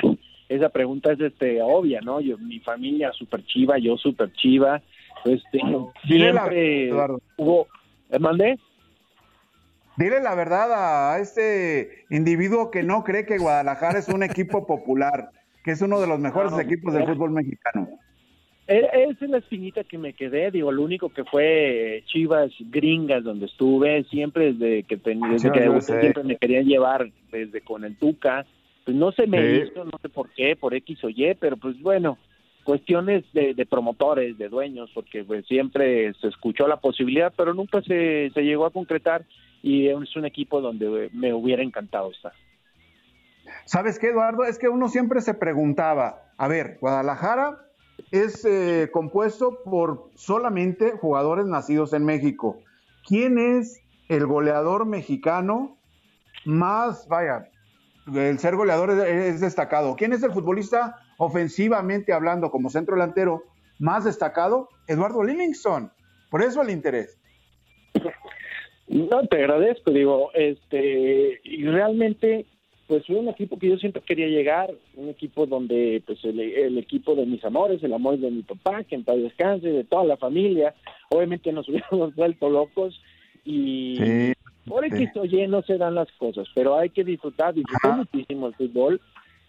esa 0.50 0.70
pregunta 0.70 1.12
es 1.12 1.20
este 1.20 1.62
obvia, 1.62 2.02
¿no? 2.02 2.20
Yo, 2.20 2.40
mi 2.40 2.60
familia 2.62 3.12
super 3.14 3.46
chiva, 3.46 3.78
yo 3.78 3.96
super 3.98 4.34
chiva, 4.34 4.82
este, 5.24 5.60
Dile 6.08 6.34
la 6.34 6.48
siempre 6.48 6.92
hubo, 7.38 7.68
¿eh, 8.10 8.18
mandé? 8.18 8.58
Dile 9.98 10.22
la 10.22 10.34
verdad 10.36 11.14
a 11.14 11.20
este 11.20 12.06
individuo 12.10 12.72
que 12.72 12.84
no 12.84 13.04
cree 13.04 13.26
que 13.26 13.38
Guadalajara 13.38 14.00
es 14.00 14.10
un 14.10 14.24
equipo 14.24 14.66
popular, 14.66 15.30
que 15.64 15.72
es 15.72 15.82
uno 15.82 16.00
de 16.02 16.08
los 16.08 16.20
mejores 16.20 16.52
No, 16.52 16.60
equipos 16.60 16.94
del 16.94 17.06
no. 17.06 17.14
fútbol 17.14 17.32
mexicano. 17.32 17.88
E- 18.66 18.90
Esa 19.10 19.26
es 19.26 19.30
la 19.32 19.38
espinita 19.40 19.84
que 19.84 19.98
me 19.98 20.14
quedé, 20.14 20.50
digo, 20.50 20.72
lo 20.72 20.84
único 20.84 21.10
que 21.10 21.24
fue 21.26 22.04
Chivas 22.08 22.52
gringas 22.60 23.24
donde 23.24 23.46
estuve, 23.46 24.04
siempre 24.06 24.54
desde 24.54 24.84
que, 24.84 24.98
ten- 24.98 25.20
desde 25.20 25.52
que 25.52 25.82
siempre 25.82 26.24
me 26.24 26.38
querían 26.38 26.66
llevar 26.66 27.12
desde 27.32 27.62
con 27.62 27.84
el 27.84 27.96
Tuca, 27.98 28.46
pues 28.86 28.96
no 28.98 29.12
se 29.12 29.28
me 29.28 29.38
Sí. 29.66 29.70
hizo, 29.70 29.84
no 29.86 29.92
sé 30.02 30.10
por 30.10 30.30
qué, 30.32 30.56
por 30.56 30.74
X 30.74 31.04
o 31.04 31.10
Y, 31.10 31.36
pero 31.40 31.58
pues 31.58 31.80
bueno, 31.82 32.18
cuestiones 32.64 33.26
de, 33.34 33.54
de 33.54 33.66
promotores, 33.66 34.38
de 34.38 34.48
dueños, 34.48 34.90
porque 34.94 35.24
pues 35.26 35.46
siempre 35.46 36.14
se 36.16 36.28
escuchó 36.30 36.66
la 36.68 36.78
posibilidad, 36.78 37.34
pero 37.36 37.54
nunca 37.54 37.82
se, 37.82 38.32
se 38.34 38.42
llegó 38.42 38.66
a 38.66 38.72
concretar 38.72 39.24
y 39.64 39.88
es 39.88 40.16
un 40.16 40.26
equipo 40.26 40.62
donde 40.62 41.10
me 41.14 41.34
hubiera 41.34 41.64
encantado 41.64 42.12
estar. 42.12 42.34
¿Sabes 43.66 43.98
qué, 43.98 44.10
Eduardo? 44.10 44.44
Es 44.44 44.60
que 44.60 44.68
uno 44.68 44.90
siempre 44.90 45.22
se 45.22 45.34
preguntaba, 45.34 46.32
a 46.38 46.48
ver, 46.50 46.78
Guadalajara 46.82 47.66
es 48.12 48.44
eh, 48.44 48.90
compuesto 48.92 49.64
por 49.64 50.10
solamente 50.16 50.92
jugadores 50.92 51.46
nacidos 51.46 51.94
en 51.94 52.04
México. 52.04 52.60
¿Quién 53.08 53.40
es 53.40 53.82
el 54.10 54.26
goleador 54.26 54.86
mexicano 54.86 55.78
más, 56.44 57.08
vaya, 57.08 57.50
el 58.14 58.40
ser 58.40 58.58
goleador 58.58 58.92
es, 58.92 58.98
es 59.36 59.40
destacado? 59.40 59.96
¿Quién 59.96 60.12
es 60.12 60.24
el 60.24 60.34
futbolista 60.34 61.00
ofensivamente 61.18 62.12
hablando 62.12 62.52
como 62.52 62.70
centro 62.70 62.96
delantero 62.96 63.44
más 63.80 64.04
destacado? 64.04 64.68
Eduardo 64.88 65.24
Livingston. 65.24 65.90
Por 66.30 66.42
eso 66.42 66.62
el 66.62 66.70
interés. 66.70 67.18
No, 68.94 69.26
te 69.28 69.38
agradezco, 69.38 69.90
digo, 69.90 70.30
este, 70.36 71.42
y 71.44 71.66
realmente, 71.66 72.46
pues 72.86 73.04
fue 73.08 73.16
un 73.16 73.28
equipo 73.28 73.58
que 73.58 73.70
yo 73.70 73.78
siempre 73.78 74.04
quería 74.06 74.28
llegar, 74.28 74.72
un 74.96 75.10
equipo 75.10 75.48
donde 75.48 76.04
pues 76.06 76.24
el, 76.24 76.40
el 76.40 76.78
equipo 76.78 77.16
de 77.16 77.26
mis 77.26 77.44
amores, 77.44 77.82
el 77.84 77.94
amor 77.94 78.20
de 78.20 78.30
mi 78.30 78.44
papá, 78.44 78.84
que 78.84 78.94
en 78.94 79.04
paz 79.04 79.18
descanse, 79.18 79.68
de 79.68 79.84
toda 79.84 80.04
la 80.04 80.18
familia, 80.18 80.76
obviamente 81.10 81.52
nos 81.52 81.68
hubiéramos 81.70 82.14
vuelto 82.16 82.52
locos 82.52 83.02
y 83.44 83.98
Sí, 83.98 84.34
por 84.68 84.88
sí. 84.88 85.04
X 85.04 85.10
o 85.16 85.26
Y 85.26 85.48
no 85.48 85.64
se 85.64 85.78
dan 85.80 85.96
las 85.96 86.12
cosas, 86.20 86.48
pero 86.54 86.78
hay 86.78 86.90
que 86.90 87.04
disfrutar, 87.04 87.56
disfruté 87.56 87.88
muchísimo 87.96 88.48
el 88.48 88.54
fútbol 88.54 89.02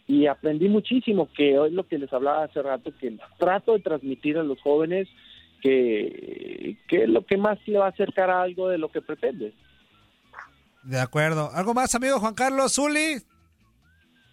y 0.08 0.26
aprendí 0.26 0.70
muchísimo, 0.70 1.28
que 1.36 1.58
hoy 1.58 1.70
lo 1.70 1.86
que 1.86 1.98
les 1.98 2.10
hablaba 2.14 2.44
hace 2.44 2.62
rato, 2.62 2.92
que 2.98 3.14
trato 3.38 3.74
de 3.74 3.80
transmitir 3.80 4.38
a 4.38 4.42
los 4.42 4.58
jóvenes 4.62 5.06
que, 5.64 6.76
que 6.86 7.04
es 7.04 7.08
lo 7.08 7.24
que 7.24 7.38
más 7.38 7.58
le 7.66 7.78
va 7.78 7.86
a 7.86 7.88
acercar 7.88 8.28
a 8.28 8.42
algo 8.42 8.68
de 8.68 8.76
lo 8.76 8.90
que 8.90 9.00
pretende. 9.00 9.54
De 10.82 11.00
acuerdo. 11.00 11.50
¿Algo 11.54 11.72
más, 11.72 11.94
amigo 11.94 12.20
Juan 12.20 12.34
Carlos 12.34 12.74
Zuli? 12.74 13.22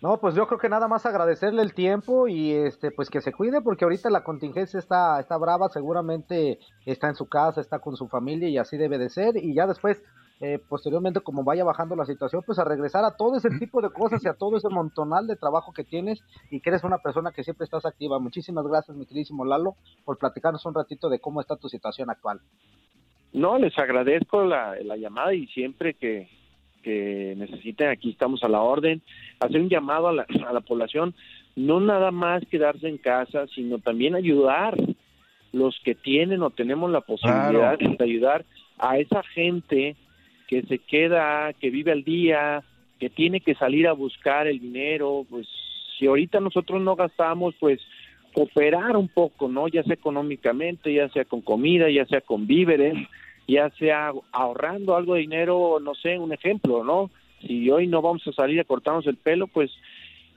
No, 0.02 0.20
pues 0.20 0.36
yo 0.36 0.46
creo 0.46 0.60
que 0.60 0.68
nada 0.68 0.90
más 0.90 1.06
agradecerle 1.06 1.62
el 1.62 1.74
tiempo 1.74 2.28
y 2.28 2.52
este 2.52 2.92
pues 2.92 3.10
que 3.10 3.22
se 3.22 3.32
cuide 3.32 3.62
porque 3.62 3.86
ahorita 3.86 4.10
la 4.10 4.26
contingencia 4.26 4.78
está 4.80 5.22
está 5.22 5.38
brava, 5.38 5.70
seguramente 5.70 6.60
está 6.86 7.08
en 7.08 7.16
su 7.16 7.30
casa, 7.30 7.62
está 7.62 7.80
con 7.80 7.96
su 7.96 8.10
familia 8.10 8.50
y 8.50 8.58
así 8.58 8.78
debe 8.78 8.98
de 8.98 9.10
ser 9.10 9.38
y 9.38 9.54
ya 9.54 9.68
después 9.68 10.02
eh, 10.42 10.60
posteriormente 10.68 11.20
como 11.22 11.44
vaya 11.44 11.64
bajando 11.64 11.96
la 11.96 12.06
situación, 12.06 12.42
pues 12.46 12.58
a 12.60 12.64
regresar 12.66 13.06
a 13.06 13.16
todo 13.16 13.38
ese 13.38 13.50
tipo 13.60 13.80
de 13.82 13.92
cosas 13.92 14.24
y 14.26 14.28
a 14.28 14.34
todo 14.34 14.58
ese 14.58 14.70
montonal 14.70 15.28
de 15.28 15.36
trabajo 15.36 15.72
que 15.72 15.84
tienes 15.84 16.24
y 16.50 16.60
que 16.60 16.72
eres 16.72 16.84
una 16.84 16.98
persona 16.98 17.32
que 17.32 17.44
siempre 17.44 17.66
estás 17.66 17.86
activa. 17.86 18.18
Muchísimas 18.20 18.66
gracias, 18.68 18.98
mi 18.98 19.06
queridísimo 19.06 19.46
Lalo, 19.46 19.76
por 20.04 20.18
platicarnos 20.18 20.66
un 20.66 20.74
ratito 20.74 21.10
de 21.10 21.20
cómo 21.20 21.42
está 21.42 21.56
tu 21.58 21.70
situación 21.70 22.10
actual. 22.10 22.42
No, 23.34 23.58
les 23.60 23.78
agradezco 23.78 24.44
la, 24.44 24.76
la 24.84 24.98
llamada 24.98 25.34
y 25.34 25.48
siempre 25.48 25.94
que, 25.94 26.28
que 26.84 27.36
necesiten, 27.38 27.90
aquí 27.90 28.10
estamos 28.10 28.44
a 28.44 28.50
la 28.50 28.62
orden. 28.62 29.02
Hacer 29.40 29.62
un 29.62 29.70
llamado 29.70 30.08
a 30.08 30.14
la, 30.14 30.26
a 30.48 30.52
la 30.54 30.62
población, 30.62 31.14
no 31.56 31.80
nada 31.80 32.12
más 32.12 32.44
quedarse 32.50 32.90
en 32.90 32.98
casa, 32.98 33.46
sino 33.54 33.78
también 33.78 34.16
ayudar 34.16 34.76
los 35.54 35.80
que 35.84 35.96
tienen 35.96 36.42
o 36.42 36.50
tenemos 36.50 36.90
la 36.90 37.02
posibilidad 37.02 37.78
Claro. 37.78 37.96
de 37.98 38.04
ayudar 38.04 38.46
a 38.80 38.98
esa 38.98 39.22
gente 39.24 39.96
que 40.52 40.64
se 40.64 40.80
queda, 40.80 41.54
que 41.54 41.70
vive 41.70 41.94
al 41.94 42.04
día, 42.04 42.62
que 43.00 43.10
tiene 43.10 43.40
que 43.40 43.56
salir 43.56 43.88
a 43.88 43.94
buscar 43.94 44.48
el 44.48 44.60
dinero, 44.60 45.26
pues 45.30 45.48
si 45.98 46.08
ahorita 46.08 46.42
nosotros 46.42 46.82
no 46.82 46.98
gastamos, 46.98 47.56
pues 47.58 47.80
cooperar 48.34 48.98
un 48.98 49.08
poco, 49.08 49.48
¿no? 49.48 49.70
Ya 49.70 49.82
sea 49.84 49.94
económicamente, 49.94 50.94
ya 50.94 51.08
sea 51.08 51.24
con 51.24 51.40
comida, 51.40 51.90
ya 51.90 52.06
sea 52.06 52.20
con 52.20 52.48
víveres, 52.48 52.96
ya 53.48 53.70
sea 53.80 54.12
ahorrando 54.34 54.98
algo 54.98 55.14
de 55.14 55.22
dinero, 55.22 55.80
no 55.82 55.96
sé, 55.96 56.20
un 56.20 56.34
ejemplo, 56.34 56.84
¿no? 56.84 57.10
Si 57.48 57.72
hoy 57.72 57.88
no 57.88 58.02
vamos 58.02 58.28
a 58.28 58.34
salir 58.34 58.60
a 58.60 58.66
cortarnos 58.66 59.08
el 59.08 59.16
pelo, 59.16 59.48
pues 59.48 59.72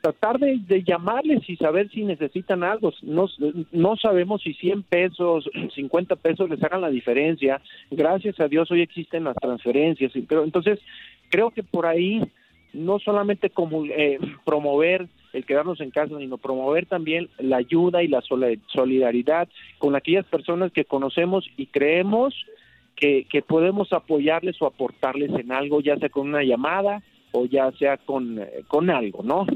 tratar 0.05 0.39
de, 0.39 0.83
llamarles 0.85 1.49
y 1.49 1.57
saber 1.57 1.89
si 1.89 2.05
necesitan 2.05 2.63
algo. 2.63 2.93
No, 3.01 3.27
no 3.73 3.97
sabemos 3.97 4.43
si 4.43 4.53
100 4.53 4.83
pesos, 4.83 5.49
50 5.75 6.17
pesos 6.17 6.51
les 6.51 6.63
hagan 6.63 6.83
la 6.83 6.91
diferencia. 6.91 7.63
Gracias 7.91 8.39
a 8.39 8.49
Dios 8.49 8.71
hoy 8.71 8.83
existen 8.83 9.25
las 9.25 9.37
transferencias, 9.37 10.13
pero 10.29 10.45
entonces 10.45 10.79
creo 11.31 11.53
que 11.53 11.63
por 11.63 11.87
ahí 11.87 12.21
no 12.75 12.99
solamente 12.99 13.49
como 13.49 13.87
eh, 13.87 14.19
promover 14.45 15.09
el 15.33 15.47
quedarnos 15.47 15.81
en 15.81 15.91
casa, 15.91 16.19
sino 16.19 16.37
promover 16.37 16.85
también 16.85 17.31
la 17.39 17.57
ayuda 17.57 18.03
y 18.03 18.09
la 18.09 18.23
solidaridad 18.67 19.49
con 19.79 19.97
aquellas 19.97 20.27
personas 20.27 20.71
que 20.71 20.85
conocemos 20.85 21.49
y 21.57 21.67
creemos 21.67 22.35
que, 22.95 23.27
que 23.31 23.41
podemos 23.41 23.91
apoyarles 23.95 24.61
o 24.61 24.67
aportarles 24.67 25.31
en 25.31 25.51
algo, 25.51 25.81
ya 25.81 25.97
sea 25.97 26.11
con 26.11 26.29
una 26.29 26.43
llamada 26.43 27.03
o 27.33 27.47
ya 27.47 27.73
sea 27.73 27.97
con, 27.97 28.39
eh, 28.39 28.65
con 28.69 28.91
algo, 28.91 29.23
¿no? 29.23 29.47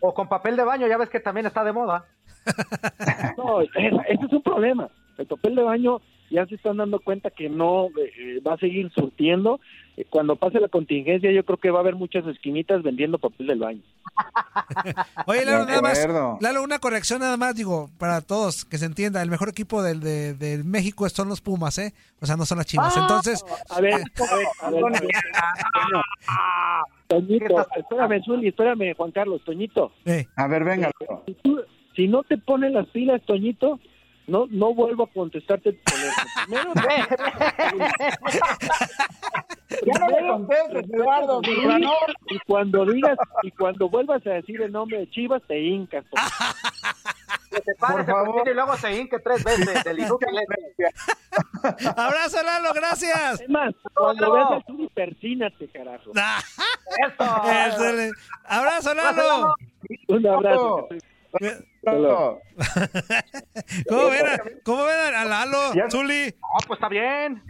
O 0.00 0.14
con 0.14 0.28
papel 0.28 0.56
de 0.56 0.64
baño, 0.64 0.86
ya 0.86 0.96
ves 0.98 1.10
que 1.10 1.20
también 1.20 1.46
está 1.46 1.64
de 1.64 1.72
moda. 1.72 2.04
No, 3.36 3.60
ese 3.60 3.70
es 4.08 4.32
un 4.32 4.42
problema. 4.42 4.88
El 5.18 5.26
papel 5.26 5.54
de 5.54 5.62
baño 5.62 6.00
ya 6.30 6.46
se 6.46 6.54
están 6.54 6.76
dando 6.78 7.00
cuenta 7.00 7.30
que 7.30 7.48
no 7.48 7.86
eh, 7.98 8.40
va 8.46 8.54
a 8.54 8.58
seguir 8.58 8.90
surtiendo. 8.94 9.60
Eh, 9.96 10.06
Cuando 10.08 10.36
pase 10.36 10.60
la 10.60 10.68
contingencia, 10.68 11.30
yo 11.32 11.44
creo 11.44 11.58
que 11.58 11.70
va 11.70 11.78
a 11.78 11.82
haber 11.82 11.96
muchas 11.96 12.26
esquinitas 12.26 12.82
vendiendo 12.82 13.18
papel 13.18 13.46
del 13.48 13.58
baño. 13.58 13.82
Oye, 15.26 15.44
Lalo, 15.44 15.66
nada 15.66 15.82
más. 15.82 16.06
Lalo, 16.40 16.62
una 16.62 16.78
corrección 16.78 17.20
nada 17.20 17.36
más, 17.36 17.54
digo, 17.54 17.90
para 17.98 18.20
todos, 18.20 18.64
que 18.64 18.78
se 18.78 18.86
entienda. 18.86 19.22
El 19.22 19.30
mejor 19.30 19.48
equipo 19.48 19.82
del, 19.82 20.00
de, 20.00 20.34
de 20.34 20.62
México 20.64 21.08
son 21.08 21.28
los 21.28 21.40
Pumas, 21.40 21.78
¿eh? 21.78 21.92
O 22.20 22.26
sea, 22.26 22.36
no 22.36 22.46
son 22.46 22.58
las 22.58 22.66
chivas. 22.66 22.96
Entonces, 22.96 23.44
A 23.68 23.80
ver, 23.80 23.94
a 23.94 24.00
ver, 24.36 24.46
a 24.62 24.70
ver. 24.70 24.84
a 24.84 24.90
ver. 25.00 26.02
Toñito, 27.06 27.66
espérame, 27.76 28.22
Zuli, 28.24 28.48
espérame, 28.48 28.94
Juan 28.96 29.10
Carlos, 29.10 29.42
Toñito. 29.44 29.92
eh, 30.04 30.26
A 30.36 30.46
ver, 30.46 30.64
venga. 30.64 30.90
Si, 31.26 31.34
tú- 31.34 31.60
si 31.96 32.08
no 32.08 32.22
te 32.22 32.38
ponen 32.38 32.74
las 32.74 32.86
pilas, 32.88 33.20
Toñito, 33.26 33.80
no 34.26 34.46
no 34.50 34.72
vuelvo 34.74 35.04
a 35.04 35.06
contestarte 35.08 35.70
el 35.70 35.80
teléfono. 35.82 36.26
Primero, 36.46 36.72
Ya 39.86 39.98
no 40.00 40.06
me 40.06 40.28
contestes, 40.28 40.84
Eduardo, 40.92 41.40
mi 41.42 41.54
granor. 41.62 41.92
y 42.28 42.38
cuando 42.40 42.84
digas 42.86 43.16
y 43.42 43.50
cuando 43.52 43.88
vuelvas 43.88 44.26
a 44.26 44.30
decir 44.30 44.60
el 44.62 44.72
nombre 44.72 44.98
de 44.98 45.10
Chivas 45.10 45.42
te 45.46 45.60
hincas. 45.60 46.04
Que 47.50 47.56
se 47.62 47.74
pare, 47.78 48.04
Por 48.04 48.06
favor. 48.06 48.48
y 48.48 48.54
luego 48.54 48.76
se 48.76 48.96
hinque 48.96 49.18
tres 49.20 49.42
veces 49.44 49.84
del 49.84 49.98
inútil 50.00 50.28
ese. 50.38 51.88
abrazo, 51.96 52.42
Lalo, 52.42 52.72
gracias. 52.74 53.40
Es 53.40 53.48
más, 53.48 53.74
cuando 53.94 54.32
veas 54.32 54.50
a 54.52 54.60
Zuli, 54.66 54.88
persínate, 54.88 55.68
carajo. 55.68 56.10
Eso 57.68 57.92
le- 57.92 58.10
Abrazo, 58.44 58.94
Lalo. 58.94 59.54
Un 60.08 60.26
abrazo. 60.26 60.88
No. 61.82 62.38
¿Cómo 63.88 64.10
ven, 64.10 64.26
a, 64.26 64.38
cómo 64.64 64.84
ven 64.84 65.14
a 65.14 65.24
Lalo, 65.24 65.58
Zuli? 65.90 66.34
Ah, 66.42 66.58
pues 66.66 66.76
está 66.78 66.88
bien. 66.88 67.42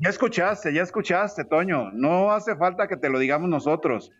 Ya, 0.00 0.10
escuchaste, 0.10 0.72
ya 0.72 0.82
escuchaste, 0.82 1.44
Toño. 1.44 1.90
No 1.92 2.30
hace 2.30 2.56
falta 2.56 2.86
que 2.86 2.96
te 2.96 3.08
lo 3.08 3.18
digamos 3.18 3.48
nosotros. 3.48 4.10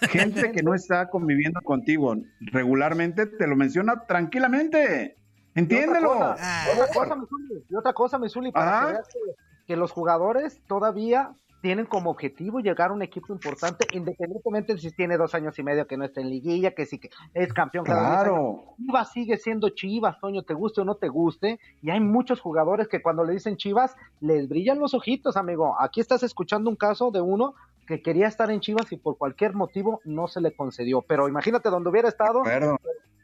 Gente 0.00 0.52
que 0.52 0.62
no 0.62 0.74
está 0.74 1.08
conviviendo 1.08 1.60
contigo 1.60 2.14
regularmente 2.40 3.26
te 3.26 3.46
lo 3.46 3.56
menciona 3.56 4.04
tranquilamente. 4.06 5.16
Entiéndelo. 5.54 6.08
Y 6.08 6.16
otra 6.16 6.36
cosa, 6.36 6.72
otra 6.72 6.88
cosa, 6.94 7.16
mi 7.16 7.26
Zuli, 7.26 7.64
y 7.68 7.74
otra 7.74 7.92
cosa, 7.92 8.18
mi 8.18 8.28
Zuli, 8.28 8.52
para 8.52 8.78
Ajá. 8.78 8.86
que 8.86 8.92
veas 8.94 9.08
que, 9.08 9.18
que 9.66 9.76
los 9.76 9.92
jugadores 9.92 10.60
todavía 10.66 11.34
tienen 11.62 11.86
como 11.86 12.10
objetivo 12.10 12.58
llegar 12.58 12.90
a 12.90 12.92
un 12.92 13.02
equipo 13.02 13.32
importante, 13.32 13.86
independientemente 13.92 14.74
de 14.74 14.80
si 14.80 14.90
tiene 14.90 15.16
dos 15.16 15.32
años 15.34 15.56
y 15.58 15.62
medio 15.62 15.86
que 15.86 15.96
no 15.96 16.04
está 16.04 16.20
en 16.20 16.28
liguilla, 16.28 16.74
que 16.74 16.86
sí 16.86 16.98
que 16.98 17.08
es 17.32 17.52
campeón 17.54 17.84
cada. 17.84 18.00
Claro. 18.00 18.74
Chivas 18.76 19.12
sigue 19.12 19.36
siendo 19.38 19.70
Chivas, 19.70 20.18
Toño, 20.20 20.42
te 20.42 20.54
guste 20.54 20.80
o 20.80 20.84
no 20.84 20.96
te 20.96 21.08
guste, 21.08 21.60
y 21.80 21.90
hay 21.90 22.00
muchos 22.00 22.40
jugadores 22.40 22.88
que 22.88 23.00
cuando 23.00 23.24
le 23.24 23.34
dicen 23.34 23.56
Chivas, 23.56 23.94
les 24.20 24.48
brillan 24.48 24.80
los 24.80 24.92
ojitos, 24.92 25.36
amigo. 25.36 25.76
Aquí 25.80 26.00
estás 26.00 26.24
escuchando 26.24 26.68
un 26.68 26.76
caso 26.76 27.12
de 27.12 27.20
uno 27.20 27.54
que 27.86 28.02
quería 28.02 28.26
estar 28.26 28.50
en 28.50 28.58
Chivas 28.58 28.90
y 28.90 28.96
por 28.96 29.16
cualquier 29.16 29.54
motivo 29.54 30.00
no 30.04 30.26
se 30.26 30.40
le 30.40 30.56
concedió. 30.56 31.02
Pero 31.02 31.28
imagínate 31.28 31.70
donde 31.70 31.90
hubiera 31.90 32.08
estado, 32.08 32.42
Perdón. 32.42 32.78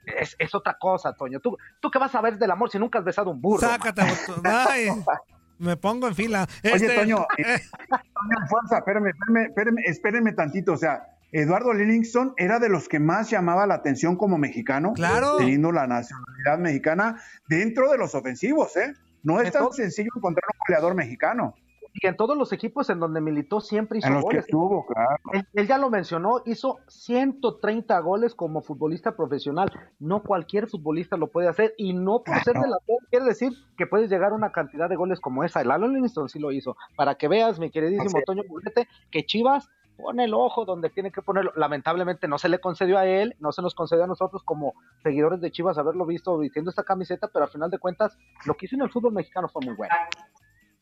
es, 0.06 0.36
es 0.38 0.54
otra 0.54 0.78
cosa, 0.78 1.12
Toño. 1.12 1.40
¿Tú, 1.40 1.58
¿Tú 1.80 1.90
qué 1.90 1.98
vas 1.98 2.14
a 2.14 2.20
ver 2.20 2.38
del 2.38 2.52
amor 2.52 2.70
si 2.70 2.78
nunca 2.78 3.00
has 3.00 3.04
besado 3.04 3.32
un 3.32 3.40
burro? 3.40 3.66
Sácate. 3.66 4.02
me 5.58 5.76
pongo 5.76 6.08
en 6.08 6.14
fila. 6.14 6.46
Oye, 6.64 6.74
Este, 6.74 6.94
Toño, 6.94 7.26
eh, 7.38 7.44
Toño 7.88 8.38
Alfonso, 8.42 8.76
espérame, 8.76 9.08
espérame, 9.08 9.46
espérame, 9.48 9.78
espérenme 9.84 10.32
tantito. 10.32 10.72
O 10.72 10.76
sea, 10.76 11.08
Eduardo 11.32 11.72
Livingston 11.74 12.34
era 12.36 12.58
de 12.58 12.68
los 12.68 12.88
que 12.88 12.98
más 13.00 13.30
llamaba 13.30 13.66
la 13.66 13.74
atención 13.74 14.16
como 14.16 14.38
mexicano, 14.38 14.92
Claro. 14.94 15.36
teniendo 15.36 15.72
la 15.72 15.86
nacionalidad 15.86 16.58
mexicana 16.58 17.20
dentro 17.48 17.90
de 17.90 17.98
los 17.98 18.14
ofensivos, 18.14 18.76
¿eh? 18.76 18.94
No 19.22 19.40
es 19.40 19.52
tan 19.52 19.70
sencillo 19.72 20.10
encontrar 20.16 20.44
un 20.54 20.58
goleador 20.66 20.94
mexicano. 20.94 21.54
Y 22.00 22.06
en 22.06 22.16
todos 22.16 22.36
los 22.36 22.52
equipos 22.52 22.90
en 22.90 23.00
donde 23.00 23.20
militó 23.20 23.60
siempre 23.60 23.98
hizo 23.98 24.08
En 24.08 24.14
los 24.14 24.22
que 24.22 24.26
goles. 24.26 24.44
estuvo, 24.44 24.86
claro. 24.86 25.16
Él, 25.32 25.46
él 25.54 25.66
ya 25.66 25.78
lo 25.78 25.90
mencionó, 25.90 26.42
hizo 26.46 26.78
130 26.88 27.98
goles 28.00 28.34
como 28.34 28.62
futbolista 28.62 29.16
profesional. 29.16 29.70
No 29.98 30.22
cualquier 30.22 30.68
futbolista 30.68 31.16
lo 31.16 31.28
puede 31.28 31.48
hacer 31.48 31.74
y 31.76 31.92
no 31.92 32.22
por 32.22 32.38
ser 32.44 32.54
de 32.54 32.68
la 32.68 32.78
quiere 33.10 33.26
decir 33.26 33.52
que 33.76 33.86
puedes 33.86 34.10
llegar 34.10 34.32
a 34.32 34.34
una 34.34 34.52
cantidad 34.52 34.88
de 34.88 34.96
goles 34.96 35.20
como 35.20 35.44
esa. 35.44 35.60
El 35.60 35.70
Alan 35.70 35.92
Livingston 35.92 36.28
sí 36.28 36.38
lo 36.38 36.52
hizo. 36.52 36.76
Para 36.96 37.16
que 37.16 37.28
veas, 37.28 37.58
mi 37.58 37.70
queridísimo. 37.70 38.20
Toño 38.24 38.42
Murete, 38.48 38.88
que 39.10 39.24
Chivas 39.24 39.70
pone 39.96 40.24
el 40.24 40.34
ojo 40.34 40.64
donde 40.64 40.90
tiene 40.90 41.10
que 41.10 41.22
ponerlo. 41.22 41.52
Lamentablemente 41.56 42.28
no 42.28 42.38
se 42.38 42.48
le 42.48 42.60
concedió 42.60 42.98
a 42.98 43.06
él, 43.06 43.34
no 43.40 43.52
se 43.52 43.62
nos 43.62 43.74
concedió 43.74 44.04
a 44.04 44.06
nosotros 44.06 44.42
como 44.44 44.74
seguidores 45.02 45.40
de 45.40 45.50
Chivas 45.50 45.78
haberlo 45.78 46.06
visto 46.06 46.38
vistiendo 46.38 46.70
esta 46.70 46.84
camiseta, 46.84 47.28
pero 47.32 47.44
al 47.44 47.50
final 47.50 47.70
de 47.70 47.78
cuentas 47.78 48.16
lo 48.46 48.54
que 48.54 48.66
hizo 48.66 48.76
en 48.76 48.82
el 48.82 48.90
fútbol 48.90 49.12
mexicano 49.12 49.48
fue 49.48 49.64
muy 49.64 49.74
bueno. 49.74 49.94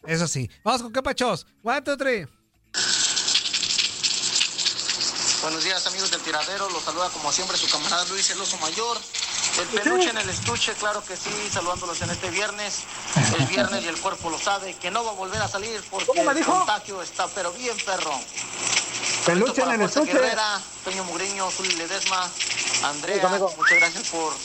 Eso 0.07 0.29
sí. 0.29 0.49
Vamos 0.62 0.83
con 0.83 0.92
qué 0.92 1.03
pachos. 1.03 1.47
One, 1.62 1.83
two, 1.83 1.97
three. 1.97 2.27
Buenos 5.42 5.62
días 5.64 5.87
amigos 5.87 6.11
del 6.11 6.21
tiradero, 6.23 6.69
los 6.71 6.83
saluda 6.83 7.09
como 7.11 7.31
siempre 7.31 7.57
su 7.57 7.69
camarada 7.69 8.05
Luis 8.07 8.29
El 8.31 8.40
Oso 8.40 8.59
Mayor. 8.59 8.99
El 9.61 9.66
peluche 9.69 10.11
en 10.11 10.19
el 10.19 10.29
estuche, 10.29 10.73
claro 10.75 11.03
que 11.05 11.16
sí, 11.16 11.31
saludándolos 11.53 12.01
en 12.03 12.11
este 12.11 12.31
viernes. 12.31 12.81
El 13.38 13.47
viernes 13.47 13.85
y 13.85 13.88
el 13.88 13.97
cuerpo 14.01 14.29
lo 14.29 14.38
sabe, 14.38 14.75
que 14.75 14.90
no 14.90 15.05
va 15.05 15.12
a 15.12 15.14
volver 15.14 15.40
a 15.40 15.49
salir 15.49 15.81
porque 15.90 16.07
¿Cómo 16.07 16.25
me 16.25 16.38
el 16.38 16.45
contagio 16.45 17.01
está 17.01 17.29
pero 17.29 17.53
bien 17.53 17.77
perro. 17.85 18.19
Peluche 19.25 19.62
en 19.62 19.71
el 19.73 19.83
estuche. 19.83 20.12
Guerrera, 20.12 20.61
Peño 20.85 21.05
Mugriño, 21.05 21.51
Zuli 21.51 21.75
Ledesma, 21.77 22.29
Andrea, 22.85 23.29
muchas 23.29 23.79
gracias 23.79 24.09
por, 24.09 24.33
por 24.33 24.40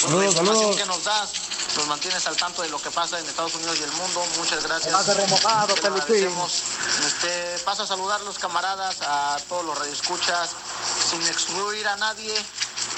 Saludos, 0.00 0.20
la 0.20 0.26
información 0.26 0.56
saludos. 0.58 0.76
que 0.76 0.86
nos 0.86 1.04
das. 1.04 1.32
Nos 1.76 1.86
mantienes 1.88 2.26
al 2.26 2.36
tanto 2.36 2.62
de 2.62 2.70
lo 2.70 2.80
que 2.80 2.90
pasa 2.90 3.18
en 3.18 3.26
Estados 3.26 3.54
Unidos 3.54 3.78
y 3.78 3.82
el 3.82 3.92
mundo. 3.92 4.24
Muchas 4.38 4.64
gracias. 4.64 4.92
Más 4.92 5.06
remojado. 5.06 5.74
Este, 7.06 7.58
paso 7.64 7.82
a 7.82 7.86
saludar 7.86 8.20
a 8.20 8.24
los 8.24 8.38
camaradas, 8.38 8.96
a 9.02 9.36
todos 9.46 9.64
los 9.64 9.78
radioescuchas, 9.78 10.50
sin 11.10 11.20
excluir 11.26 11.86
a 11.86 11.96
nadie. 11.96 12.34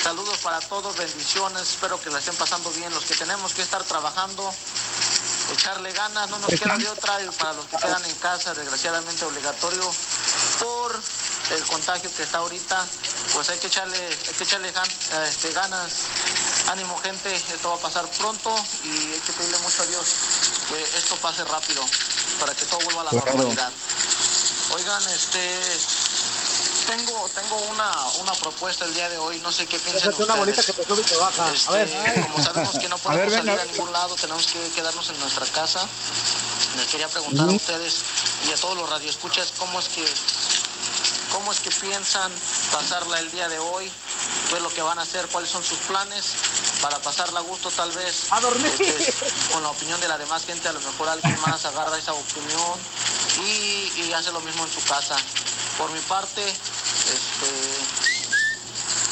Saludos 0.03 0.39
para 0.39 0.61
todos, 0.61 0.97
bendiciones. 0.97 1.63
Espero 1.63 2.01
que 2.01 2.11
la 2.11 2.21
estén 2.21 2.37
pasando 2.37 2.71
bien. 2.71 2.95
Los 2.95 3.05
que 3.05 3.17
tenemos 3.17 3.53
que 3.53 3.63
estar 3.63 3.83
trabajando, 3.83 4.49
echarle 5.53 5.93
ganas, 5.93 6.31
no 6.31 6.39
nos 6.39 6.51
queda 6.51 6.77
de 6.79 6.89
otra. 6.89 7.21
Y 7.21 7.29
para 7.31 7.55
los 7.55 7.67
que 7.67 7.77
quedan 7.79 8.05
en 8.05 8.15
casa, 8.17 8.55
desgraciadamente 8.55 9.25
obligatorio 9.25 9.91
por 10.61 11.01
el 11.51 11.63
contagio 11.65 12.11
que 12.15 12.23
está 12.23 12.39
ahorita, 12.39 12.87
pues 13.33 13.49
hay 13.49 13.59
que 13.59 13.67
echarle, 13.67 13.99
hay 13.99 14.35
que 14.35 14.45
echarle 14.45 14.73
este, 15.29 15.51
ganas. 15.53 15.93
Ánimo 16.71 16.99
gente, 16.99 17.35
esto 17.35 17.71
va 17.71 17.77
a 17.77 17.79
pasar 17.79 18.07
pronto 18.19 18.55
y 18.85 18.89
hay 19.13 19.21
que 19.21 19.33
pedirle 19.33 19.59
mucho 19.59 19.83
a 19.83 19.87
Dios 19.87 20.07
que 20.69 20.99
esto 20.99 21.17
pase 21.17 21.43
rápido 21.45 21.83
para 22.41 22.55
que 22.55 22.65
todo 22.67 22.79
vuelva 22.81 23.01
a 23.03 23.05
la 23.05 23.11
Claro. 23.11 23.27
normalidad. 23.27 23.73
Oigan, 24.75 25.03
este 25.09 25.61
tengo, 26.87 27.29
tengo 27.35 27.57
una, 27.71 27.91
una 28.21 28.33
propuesta 28.35 28.85
el 28.87 28.95
día 28.95 29.09
de 29.11 29.19
hoy, 29.19 29.39
no 29.41 29.53
sé 29.53 29.67
qué 29.67 29.79
piensan 29.79 30.09
Échate 30.11 30.25
una 30.25 30.35
bolita 30.37 30.63
que 30.63 30.71
ustedes. 30.71 30.89
te 30.89 30.95
sube 30.95 31.03
y 31.03 31.05
te 31.05 31.17
baja. 31.17 31.45
A 31.47 31.53
Este, 31.53 31.73
ver. 31.73 32.21
como 32.31 32.45
sabemos 32.45 32.79
que 32.79 32.89
no 32.89 32.97
A 32.97 32.99
ver, 32.99 33.03
podemos 33.03 33.31
ven, 33.33 33.39
salir 33.39 33.51
a 33.51 33.55
a 33.55 33.65
ver. 33.65 33.73
ningún 33.73 33.93
lado, 33.93 34.15
tenemos 34.17 34.47
que 34.47 34.69
quedarnos 34.71 35.09
en 35.11 35.21
nuestra 35.21 35.47
casa. 35.47 35.87
Les 36.77 36.87
quería 36.89 37.09
preguntar 37.09 37.49
a 37.49 37.53
ustedes 37.53 37.95
y 38.49 38.53
a 38.53 38.57
todos 38.57 38.77
los 38.77 38.89
radioescuchas 38.91 39.53
cómo 39.59 39.79
es 39.81 39.89
que 39.89 40.05
cómo 41.33 41.53
es 41.53 41.61
que 41.61 41.71
piensan 41.71 42.33
pasarla 42.73 43.19
el 43.21 43.31
día 43.31 43.49
de 43.51 43.59
hoy, 43.59 43.91
qué 44.49 44.57
es 44.57 44.63
lo 44.63 44.73
que 44.73 44.83
van 44.83 44.99
a 44.99 45.03
hacer, 45.03 45.27
cuáles 45.29 45.51
son 45.51 45.63
sus 45.63 45.79
planes 45.81 46.25
para 46.81 46.99
pasarla 46.99 47.41
a 47.41 47.43
gusto 47.43 47.71
tal 47.71 47.91
vez. 47.93 48.27
A 48.31 48.41
dormir. 48.41 48.73
Este, 48.81 49.27
con 49.53 49.63
la 49.63 49.71
opinión 49.71 50.01
de 50.01 50.09
la 50.09 50.19
demás 50.19 50.45
gente, 50.45 50.69
a 50.69 50.73
lo 50.73 50.81
mejor 50.81 51.09
alguien 51.09 51.39
más 51.47 51.65
agarra 51.65 51.97
esa 51.99 52.13
opinión 52.13 52.79
y, 53.45 54.03
y 54.03 54.13
hace 54.13 54.33
lo 54.33 54.41
mismo 54.41 54.65
en 54.65 54.73
su 54.73 54.83
casa. 54.85 55.17
Por 55.77 55.91
mi 55.93 56.01
parte, 56.01 56.43
este, 56.49 57.51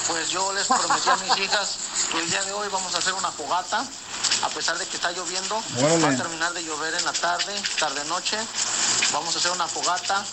pues 0.08 0.30
yo 0.30 0.52
les 0.52 0.66
prometí 0.66 1.08
a 1.08 1.16
mis 1.16 1.38
hijas 1.44 1.76
que 2.10 2.18
el 2.18 2.30
día 2.30 2.42
de 2.44 2.52
hoy 2.52 2.68
vamos 2.68 2.94
a 2.94 2.98
hacer 2.98 3.12
una 3.14 3.30
fogata, 3.30 3.84
a 4.42 4.48
pesar 4.50 4.78
de 4.78 4.86
que 4.86 4.96
está 4.96 5.10
lloviendo, 5.12 5.60
Órale. 5.78 6.02
va 6.02 6.10
a 6.10 6.16
terminar 6.16 6.52
de 6.52 6.64
llover 6.64 6.94
en 6.94 7.04
la 7.04 7.12
tarde, 7.12 7.60
tarde 7.78 8.04
noche, 8.04 8.36
vamos 9.12 9.34
a 9.34 9.38
hacer 9.38 9.50
una 9.50 9.66
fogata, 9.66 10.24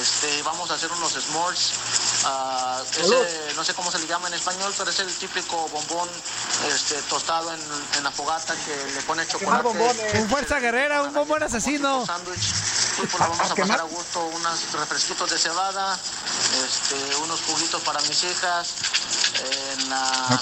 este, 0.00 0.42
vamos 0.42 0.70
a 0.70 0.74
hacer 0.74 0.90
unos 0.92 1.12
s'mores, 1.12 1.72
ah, 2.24 2.82
ese, 2.90 3.52
no 3.54 3.64
sé 3.64 3.74
cómo 3.74 3.90
se 3.90 3.98
le 3.98 4.06
llama 4.06 4.28
en 4.28 4.34
español, 4.34 4.72
pero 4.76 4.90
es 4.90 4.98
el 5.00 5.12
típico 5.16 5.68
bombón 5.68 6.08
este, 6.72 6.94
tostado 7.02 7.52
en, 7.52 7.60
en 7.96 8.04
la 8.04 8.10
fogata 8.10 8.54
que 8.54 8.92
le 8.94 9.02
pone 9.02 9.26
chocolate. 9.26 9.68
Un 10.18 10.28
fuerza 10.28 10.58
guerrera, 10.60 11.02
un 11.02 11.14
bombón 11.14 11.42
asesino. 11.42 12.04
sándwich. 12.06 12.54
Y 12.98 13.06
pues 13.06 13.20
la 13.20 13.28
vamos 13.28 13.50
a 13.50 13.54
pasar 13.54 13.80
a 13.80 13.84
gusto, 13.84 14.20
unos 14.26 14.72
refresquitos 14.72 15.30
de 15.30 15.38
cebada, 15.38 15.96
este, 16.64 17.16
unos 17.16 17.40
juguitos 17.42 17.80
para 17.82 18.00
mis 18.02 18.24
hijas, 18.24 18.68
en, 19.78 19.88
la- 19.90 20.40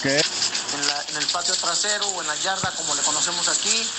en, 0.75 0.87
la- 0.87 1.03
en 1.09 1.17
el 1.17 1.27
patio 1.27 1.55
trasero 1.57 2.07
o 2.09 2.23
en 2.23 2.27
la 2.29 2.35
yarda 2.37 2.71
como 2.77 2.95
le 2.95 3.03
conocemos 3.03 3.47
aquí 3.49 3.91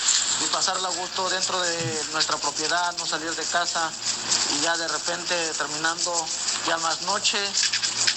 y 0.41 0.45
pasarla 0.51 0.87
a 0.87 0.91
gusto 0.91 1.29
dentro 1.29 1.59
de 1.61 2.03
nuestra 2.13 2.37
propiedad, 2.37 2.95
no 2.97 3.05
salir 3.05 3.33
de 3.35 3.43
casa 3.45 3.91
y 4.55 4.61
ya 4.61 4.77
de 4.77 4.87
repente 4.87 5.35
terminando 5.57 6.13
ya 6.67 6.77
más 6.77 7.01
noche, 7.01 7.37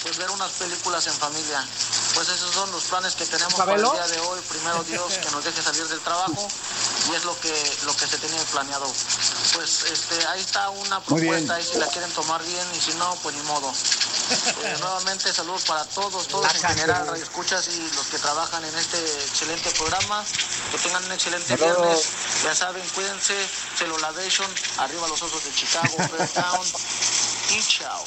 pues 0.03 0.17
ver 0.17 0.29
unas 0.31 0.51
películas 0.51 1.07
en 1.07 1.13
familia. 1.13 1.65
Pues 2.13 2.29
esos 2.29 2.53
son 2.53 2.71
los 2.71 2.83
planes 2.85 3.15
que 3.15 3.25
tenemos 3.25 3.55
para 3.55 3.73
el 3.73 3.81
día 3.81 4.07
de 4.07 4.19
hoy. 4.19 4.39
Primero 4.49 4.83
Dios 4.83 5.13
que 5.17 5.31
nos 5.31 5.43
deje 5.43 5.61
salir 5.61 5.87
del 5.87 5.99
trabajo 6.01 6.47
y 7.09 7.15
es 7.15 7.25
lo 7.25 7.39
que 7.39 7.53
lo 7.85 7.93
que 7.95 8.05
se 8.07 8.17
tenía 8.17 8.41
planeado. 8.51 8.85
Pues 9.55 9.83
este 9.91 10.25
ahí 10.27 10.41
está 10.41 10.69
una 10.69 10.99
propuesta, 11.01 11.55
ahí 11.55 11.63
si 11.63 11.77
la 11.79 11.87
quieren 11.87 12.11
tomar 12.11 12.43
bien 12.43 12.65
y 12.75 12.79
si 12.79 12.93
no, 12.95 13.15
pues 13.23 13.35
ni 13.35 13.43
modo. 13.43 13.71
Eh, 14.31 14.75
nuevamente 14.79 15.33
saludos 15.33 15.65
para 15.65 15.83
todos, 15.85 16.25
todos 16.29 16.55
en 16.55 16.61
general, 16.61 17.05
radio 17.05 17.21
escuchas 17.21 17.67
y 17.67 17.81
los 17.95 18.07
que 18.07 18.17
trabajan 18.17 18.63
en 18.63 18.73
este 18.75 18.97
excelente 18.97 19.69
programa. 19.71 20.23
Que 20.71 20.77
tengan 20.77 21.03
un 21.03 21.11
excelente 21.11 21.57
Saludos. 21.57 21.77
viernes. 21.81 22.43
Ya 22.45 22.55
saben, 22.55 22.81
cuídense. 22.95 23.33
Celolavation, 23.75 24.47
arriba 24.77 25.07
los 25.09 25.21
osos 25.21 25.43
de 25.43 25.51
Chicago, 25.51 25.97
Beartown. 26.17 26.65
Y 27.57 27.59
chao. 27.61 28.03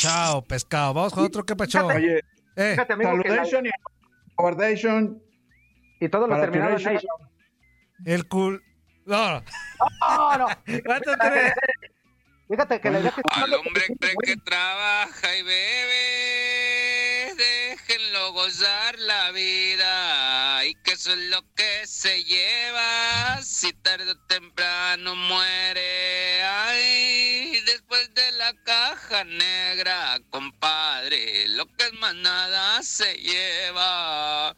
Chao, 0.00 0.42
pescado. 0.42 0.92
Vamos 0.92 1.14
con 1.14 1.24
otro 1.24 1.44
que 1.46 1.56
pacho. 1.56 1.86
Oye, 1.86 2.20
Eh, 2.56 2.72
Fíjate, 2.72 2.92
amigo, 2.92 3.10
que 3.22 3.28
la- 3.30 3.36
saludation 3.36 3.66
y 3.66 3.70
guardation. 4.36 5.22
y 6.00 6.08
todo 6.10 6.22
lo 6.26 6.28
para 6.28 6.42
terminado 6.42 6.76
en 6.76 6.82
Nation. 6.82 7.08
El 8.04 8.28
cool. 8.28 8.62
No, 9.06 9.42
No, 10.00 10.38
no. 10.38 10.46
Fíjate 12.48 12.80
que 12.80 12.90
la 12.90 13.00
idea 13.00 13.10
que 13.10 13.22
Al 13.30 13.54
hombre 13.54 13.84
cree 13.98 14.14
que 14.22 14.36
trabaja 14.36 15.36
y 15.36 15.42
bebe, 15.42 17.34
déjenlo 17.36 18.32
gozar 18.32 18.98
la 18.98 19.30
vida 19.30 20.64
y 20.66 20.74
que 20.74 20.92
eso 20.92 21.12
es 21.12 21.18
lo 21.30 21.42
que 21.54 21.86
se 21.86 22.22
lleva 22.24 23.40
si 23.42 23.72
tarde 23.72 24.10
o 24.10 24.16
temprano 24.26 25.16
muere. 25.16 26.42
Ay, 26.42 27.60
después 27.64 28.12
de 28.14 28.32
la 28.32 28.52
caja 28.64 29.24
negra, 29.24 30.20
compadre, 30.28 31.48
lo 31.48 31.64
que 31.76 31.84
es 31.84 31.94
más 31.94 32.14
nada 32.14 32.82
se 32.82 33.14
lleva. 33.14 34.54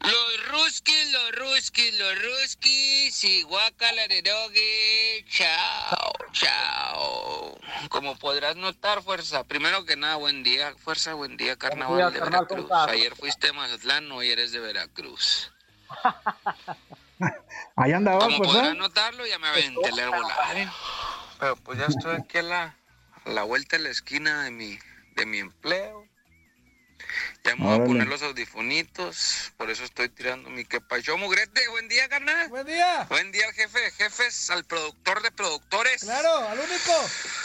Los 0.00 0.48
ruskis, 0.48 1.12
los 1.12 1.32
ruskis, 1.36 1.98
los 1.98 2.22
ruskis 2.22 3.24
y 3.24 3.42
guacalarerogue. 3.42 5.24
Chao, 5.28 6.12
chao. 6.32 7.58
Como 7.88 8.16
podrás 8.16 8.56
notar, 8.56 9.02
fuerza. 9.02 9.44
Primero 9.44 9.84
que 9.84 9.96
nada, 9.96 10.16
buen 10.16 10.42
día, 10.42 10.74
fuerza, 10.84 11.14
buen 11.14 11.36
día, 11.36 11.56
carnaval 11.56 12.12
de 12.12 12.18
carnal, 12.18 12.46
¿cómo 12.46 12.68
Veracruz. 12.68 12.94
Ayer 12.94 13.14
fuiste 13.16 13.48
a 13.48 13.52
Mazatlán, 13.52 14.10
hoy 14.12 14.30
eres 14.30 14.52
de 14.52 14.60
Veracruz. 14.60 15.52
Ahí 17.76 17.92
andaba, 17.92 18.20
Como 18.20 18.38
pues. 18.38 18.50
podrás 18.50 18.72
¿eh? 18.72 18.74
notarlo, 18.74 19.26
ya 19.26 19.38
me 19.38 19.48
aventé 19.48 19.88
el 19.88 19.98
herbolario. 19.98 20.72
Pero 21.40 21.56
pues 21.56 21.78
ya 21.78 21.86
estoy 21.86 22.16
aquí 22.16 22.38
a 22.38 22.42
la, 22.42 22.76
a 23.24 23.30
la 23.30 23.42
vuelta 23.42 23.76
de 23.76 23.84
la 23.84 23.90
esquina 23.90 24.44
de 24.44 24.50
mi, 24.50 24.78
de 25.16 25.26
mi 25.26 25.38
empleo. 25.38 26.07
Ya 27.44 27.56
me 27.56 27.64
voy 27.64 27.80
a 27.80 27.84
poner 27.84 28.06
los 28.06 28.22
audifonitos, 28.22 29.52
por 29.56 29.70
eso 29.70 29.84
estoy 29.84 30.08
tirando 30.08 30.50
mi 30.50 30.64
quepa. 30.64 30.98
Yo, 30.98 31.16
mugrete, 31.16 31.66
buen 31.68 31.88
día, 31.88 32.08
carnal. 32.08 32.48
Buen 32.48 32.66
día. 32.66 33.06
Buen 33.08 33.32
día 33.32 33.46
al 33.46 33.52
jefe 33.54 33.80
de 33.80 33.90
jefes, 33.92 34.50
al 34.50 34.64
productor 34.64 35.22
de 35.22 35.30
productores. 35.30 36.02
Claro, 36.02 36.48
al 36.48 36.58
único. 36.58 36.92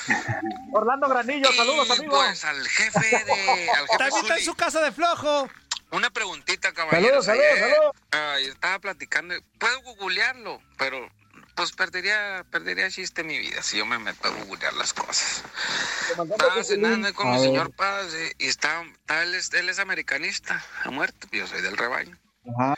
Orlando 0.73 1.07
Granillo, 1.07 1.49
Y, 1.51 1.55
saludos, 1.55 1.89
amigo. 1.91 2.15
Pues 2.17 2.43
al 2.43 2.67
jefe 2.67 3.23
de. 3.25 3.69
Al 3.69 3.87
jefe 3.87 3.97
También 3.97 4.21
está 4.23 4.37
en 4.37 4.45
su 4.45 4.55
casa 4.55 4.81
de 4.81 4.91
flojo. 4.91 5.49
Una 5.91 6.09
preguntita, 6.09 6.73
caballeros. 6.73 7.25
Saludos, 7.25 7.45
saludos, 7.45 7.75
saludos. 7.75 7.95
ay, 8.11 8.45
estaba 8.45 8.79
platicando. 8.79 9.35
Puedo 9.59 9.79
googlearlo, 9.81 10.59
pero 10.77 11.07
pues 11.55 11.71
perdería, 11.71 12.45
perdería 12.49 12.89
chiste 12.89 13.23
mi 13.23 13.37
vida 13.37 13.61
si 13.61 13.77
yo 13.77 13.85
me 13.85 13.99
meto 13.99 14.27
a 14.27 14.31
googlear 14.31 14.73
las 14.73 14.93
cosas. 14.93 15.43
Estaba 16.09 16.63
cenando 16.63 17.13
con 17.13 17.33
el 17.33 17.39
señor 17.39 17.71
Paz 17.75 18.13
eh, 18.13 18.33
y 18.39 18.47
está, 18.47 18.83
está- 18.83 19.23
él, 19.23 19.35
es, 19.35 19.53
él 19.53 19.69
es 19.69 19.79
americanista, 19.79 20.63
ha 20.83 20.89
muerto, 20.91 21.27
yo 21.31 21.45
soy 21.47 21.61
del 21.61 21.77
rebaño. 21.77 22.17
Ajá. 22.57 22.75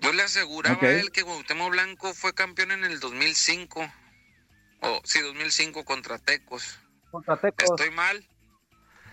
Yo 0.00 0.12
le 0.12 0.22
aseguraba 0.22 0.78
a 0.80 0.90
él 0.90 1.10
que 1.10 1.24
Cuauhtémoc 1.24 1.70
Blanco 1.70 2.12
fue 2.14 2.34
campeón 2.34 2.70
en 2.70 2.84
el 2.84 3.00
2005. 3.00 3.90
O 4.82 5.00
sí, 5.04 5.20
2005 5.20 5.84
contra 5.84 6.18
Tecos. 6.18 6.78
Contra 7.10 7.36
Tecos. 7.40 7.64
¿Estoy 7.70 7.90
mal? 7.90 8.28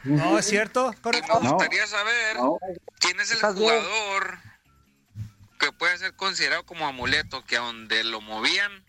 No, 0.03 0.37
es 0.37 0.45
cierto. 0.45 0.91
Y 0.91 0.95
me 0.95 1.01
Correcto. 1.01 1.39
No. 1.41 1.51
gustaría 1.53 1.87
saber 1.87 2.35
No. 2.35 2.57
quién 2.99 3.17
es 3.21 3.29
el 3.31 3.35
Estás 3.37 3.55
bien. 3.57 3.69
Que 5.63 5.71
puede 5.71 5.97
ser 5.97 6.13
considerado 6.15 6.65
como 6.65 6.85
amuleto, 6.85 7.45
que 7.45 7.55
a 7.55 7.61
donde 7.61 8.03
lo 8.03 8.19
movían, 8.19 8.83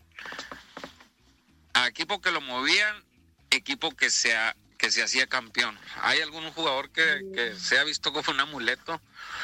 a 1.73 1.87
equipo 1.87 2.19
que 2.19 2.31
lo 2.31 2.41
movían, 2.41 3.01
equipo 3.49 3.95
que 3.95 4.09
sea 4.09 4.55
que 4.77 4.91
se 4.91 5.01
hacía 5.01 5.25
campeón. 5.27 5.79
¿Hay 6.01 6.19
algún 6.19 6.51
jugador 6.51 6.89
que, 6.89 7.21
que 7.33 7.55
se 7.57 7.79
ha 7.79 7.85
visto 7.85 8.11
como 8.11 8.29
un 8.29 8.41
amuleto? 8.41 8.99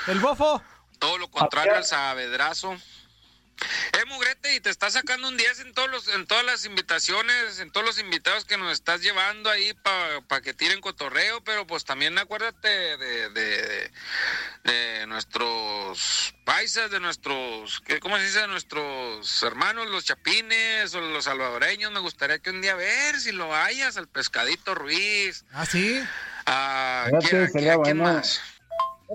El 0.07 0.19
bofo. 0.19 0.61
Todo 0.99 1.17
lo 1.17 1.31
contrario 1.31 1.77
al 1.77 1.85
Saavedrazo. 1.85 2.75
Eh, 3.93 4.05
Mugrete, 4.07 4.53
y 4.55 4.59
te 4.59 4.69
estás 4.69 4.93
sacando 4.93 5.27
un 5.27 5.37
10 5.37 5.59
en 5.61 5.73
todos 5.73 5.89
los, 5.89 6.07
en 6.09 6.25
todas 6.25 6.43
las 6.45 6.65
invitaciones, 6.65 7.59
en 7.59 7.71
todos 7.71 7.85
los 7.85 7.99
invitados 7.99 8.45
que 8.45 8.57
nos 8.57 8.71
estás 8.73 9.01
llevando 9.01 9.49
ahí 9.49 9.73
para 9.83 10.41
que 10.41 10.53
tiren 10.53 10.81
cotorreo, 10.81 11.43
pero 11.43 11.65
pues 11.67 11.85
también 11.85 12.17
acuérdate 12.17 12.67
de, 12.97 13.29
de, 13.29 13.91
de 14.63 15.07
nuestros 15.07 16.33
paisas, 16.45 16.89
de 16.91 16.99
nuestros, 16.99 17.81
¿qué- 17.81 17.99
¿cómo 17.99 18.17
se 18.17 18.23
dice? 18.25 18.39
De 18.41 18.47
nuestros 18.47 19.43
hermanos, 19.43 19.87
los 19.89 20.05
chapines 20.05 20.93
o 20.95 21.01
los 21.01 21.25
salvadoreños. 21.25 21.91
Me 21.91 21.99
gustaría 21.99 22.39
que 22.39 22.49
un 22.49 22.61
día 22.61 22.75
ver 22.75 23.19
si 23.19 23.31
lo 23.31 23.55
hayas, 23.55 23.97
al 23.97 24.07
pescadito 24.07 24.75
Ruiz. 24.75 25.45
¿Ah, 25.53 25.65
sí? 25.65 26.01
A, 26.45 27.05
Fíjate, 27.07 27.29
¿quién, 27.29 27.51
sería 27.51 27.73
quién 27.83 27.97
bueno. 27.99 28.13
más? 28.15 28.41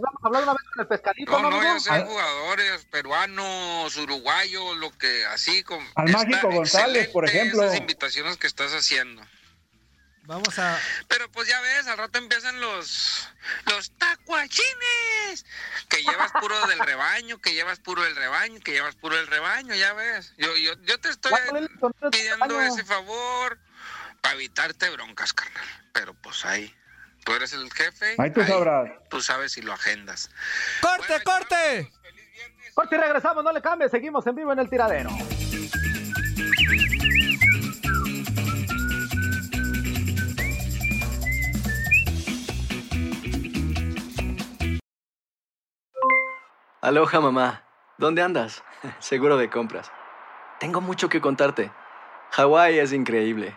Vamos 0.00 0.20
a 0.22 0.26
hablar 0.26 0.42
una 0.42 0.52
vez 0.52 0.62
con 0.72 0.80
el 0.80 0.88
pescadito, 0.88 1.32
No, 1.32 1.50
¿no, 1.50 1.62
ya 1.62 1.80
sean 1.80 2.06
jugadores 2.06 2.84
peruanos, 2.86 3.96
uruguayos, 3.96 4.76
lo 4.76 4.90
que 4.98 5.24
así 5.26 5.62
como. 5.62 5.86
Al 5.94 6.10
Mágico 6.10 6.50
González, 6.50 7.08
por 7.08 7.26
ejemplo. 7.26 7.62
Esas 7.64 7.78
invitaciones 7.78 8.36
que 8.36 8.46
estás 8.46 8.72
haciendo. 8.72 9.22
Vamos 10.24 10.58
a. 10.58 10.78
Pero 11.08 11.30
pues 11.30 11.48
ya 11.48 11.60
ves, 11.60 11.86
al 11.86 11.98
rato 11.98 12.18
empiezan 12.18 12.60
los 12.60 13.28
los 13.66 13.90
tacuachines, 13.96 15.46
que 15.88 16.02
llevas 16.02 16.32
puro 16.32 16.66
del 16.66 16.80
rebaño, 16.80 17.38
que 17.38 17.54
llevas 17.54 17.78
puro 17.78 18.02
del 18.02 18.16
rebaño, 18.16 18.60
que 18.60 18.72
llevas 18.72 18.96
puro 18.96 19.16
del 19.16 19.28
rebaño, 19.28 19.74
ya 19.76 19.92
ves. 19.94 20.34
Yo 20.36 20.54
yo 20.56 20.74
yo 20.82 21.00
te 21.00 21.10
estoy 21.10 21.32
pidiendo 22.10 22.60
ese 22.60 22.84
favor 22.84 23.58
para 24.20 24.34
evitarte 24.34 24.90
broncas, 24.90 25.32
carnal. 25.32 25.64
Pero 25.92 26.12
pues 26.14 26.44
ahí 26.44 26.74
tú 27.26 27.34
eres 27.34 27.52
el 27.52 27.70
jefe. 27.72 28.14
Ahí 28.18 28.30
tú 28.30 28.42
sabrás. 28.44 28.88
Tú 29.10 29.20
sabes 29.20 29.52
si 29.52 29.60
lo 29.60 29.72
agendas. 29.72 30.30
¡Corte, 30.80 31.22
corte! 31.24 31.92
Corte 32.72 32.94
y 32.94 32.98
regresamos, 32.98 33.42
no 33.42 33.52
le 33.52 33.60
cambies, 33.60 33.90
seguimos 33.90 34.26
en 34.26 34.36
vivo 34.36 34.52
en 34.52 34.60
el 34.60 34.70
tiradero. 34.70 35.10
Aloha 46.80 47.20
mamá, 47.20 47.64
¿dónde 47.98 48.22
andas? 48.22 48.62
Seguro 49.00 49.36
de 49.36 49.50
compras. 49.50 49.90
Tengo 50.60 50.80
mucho 50.80 51.08
que 51.08 51.20
contarte. 51.20 51.72
Hawái 52.30 52.78
es 52.78 52.92
increíble. 52.92 53.56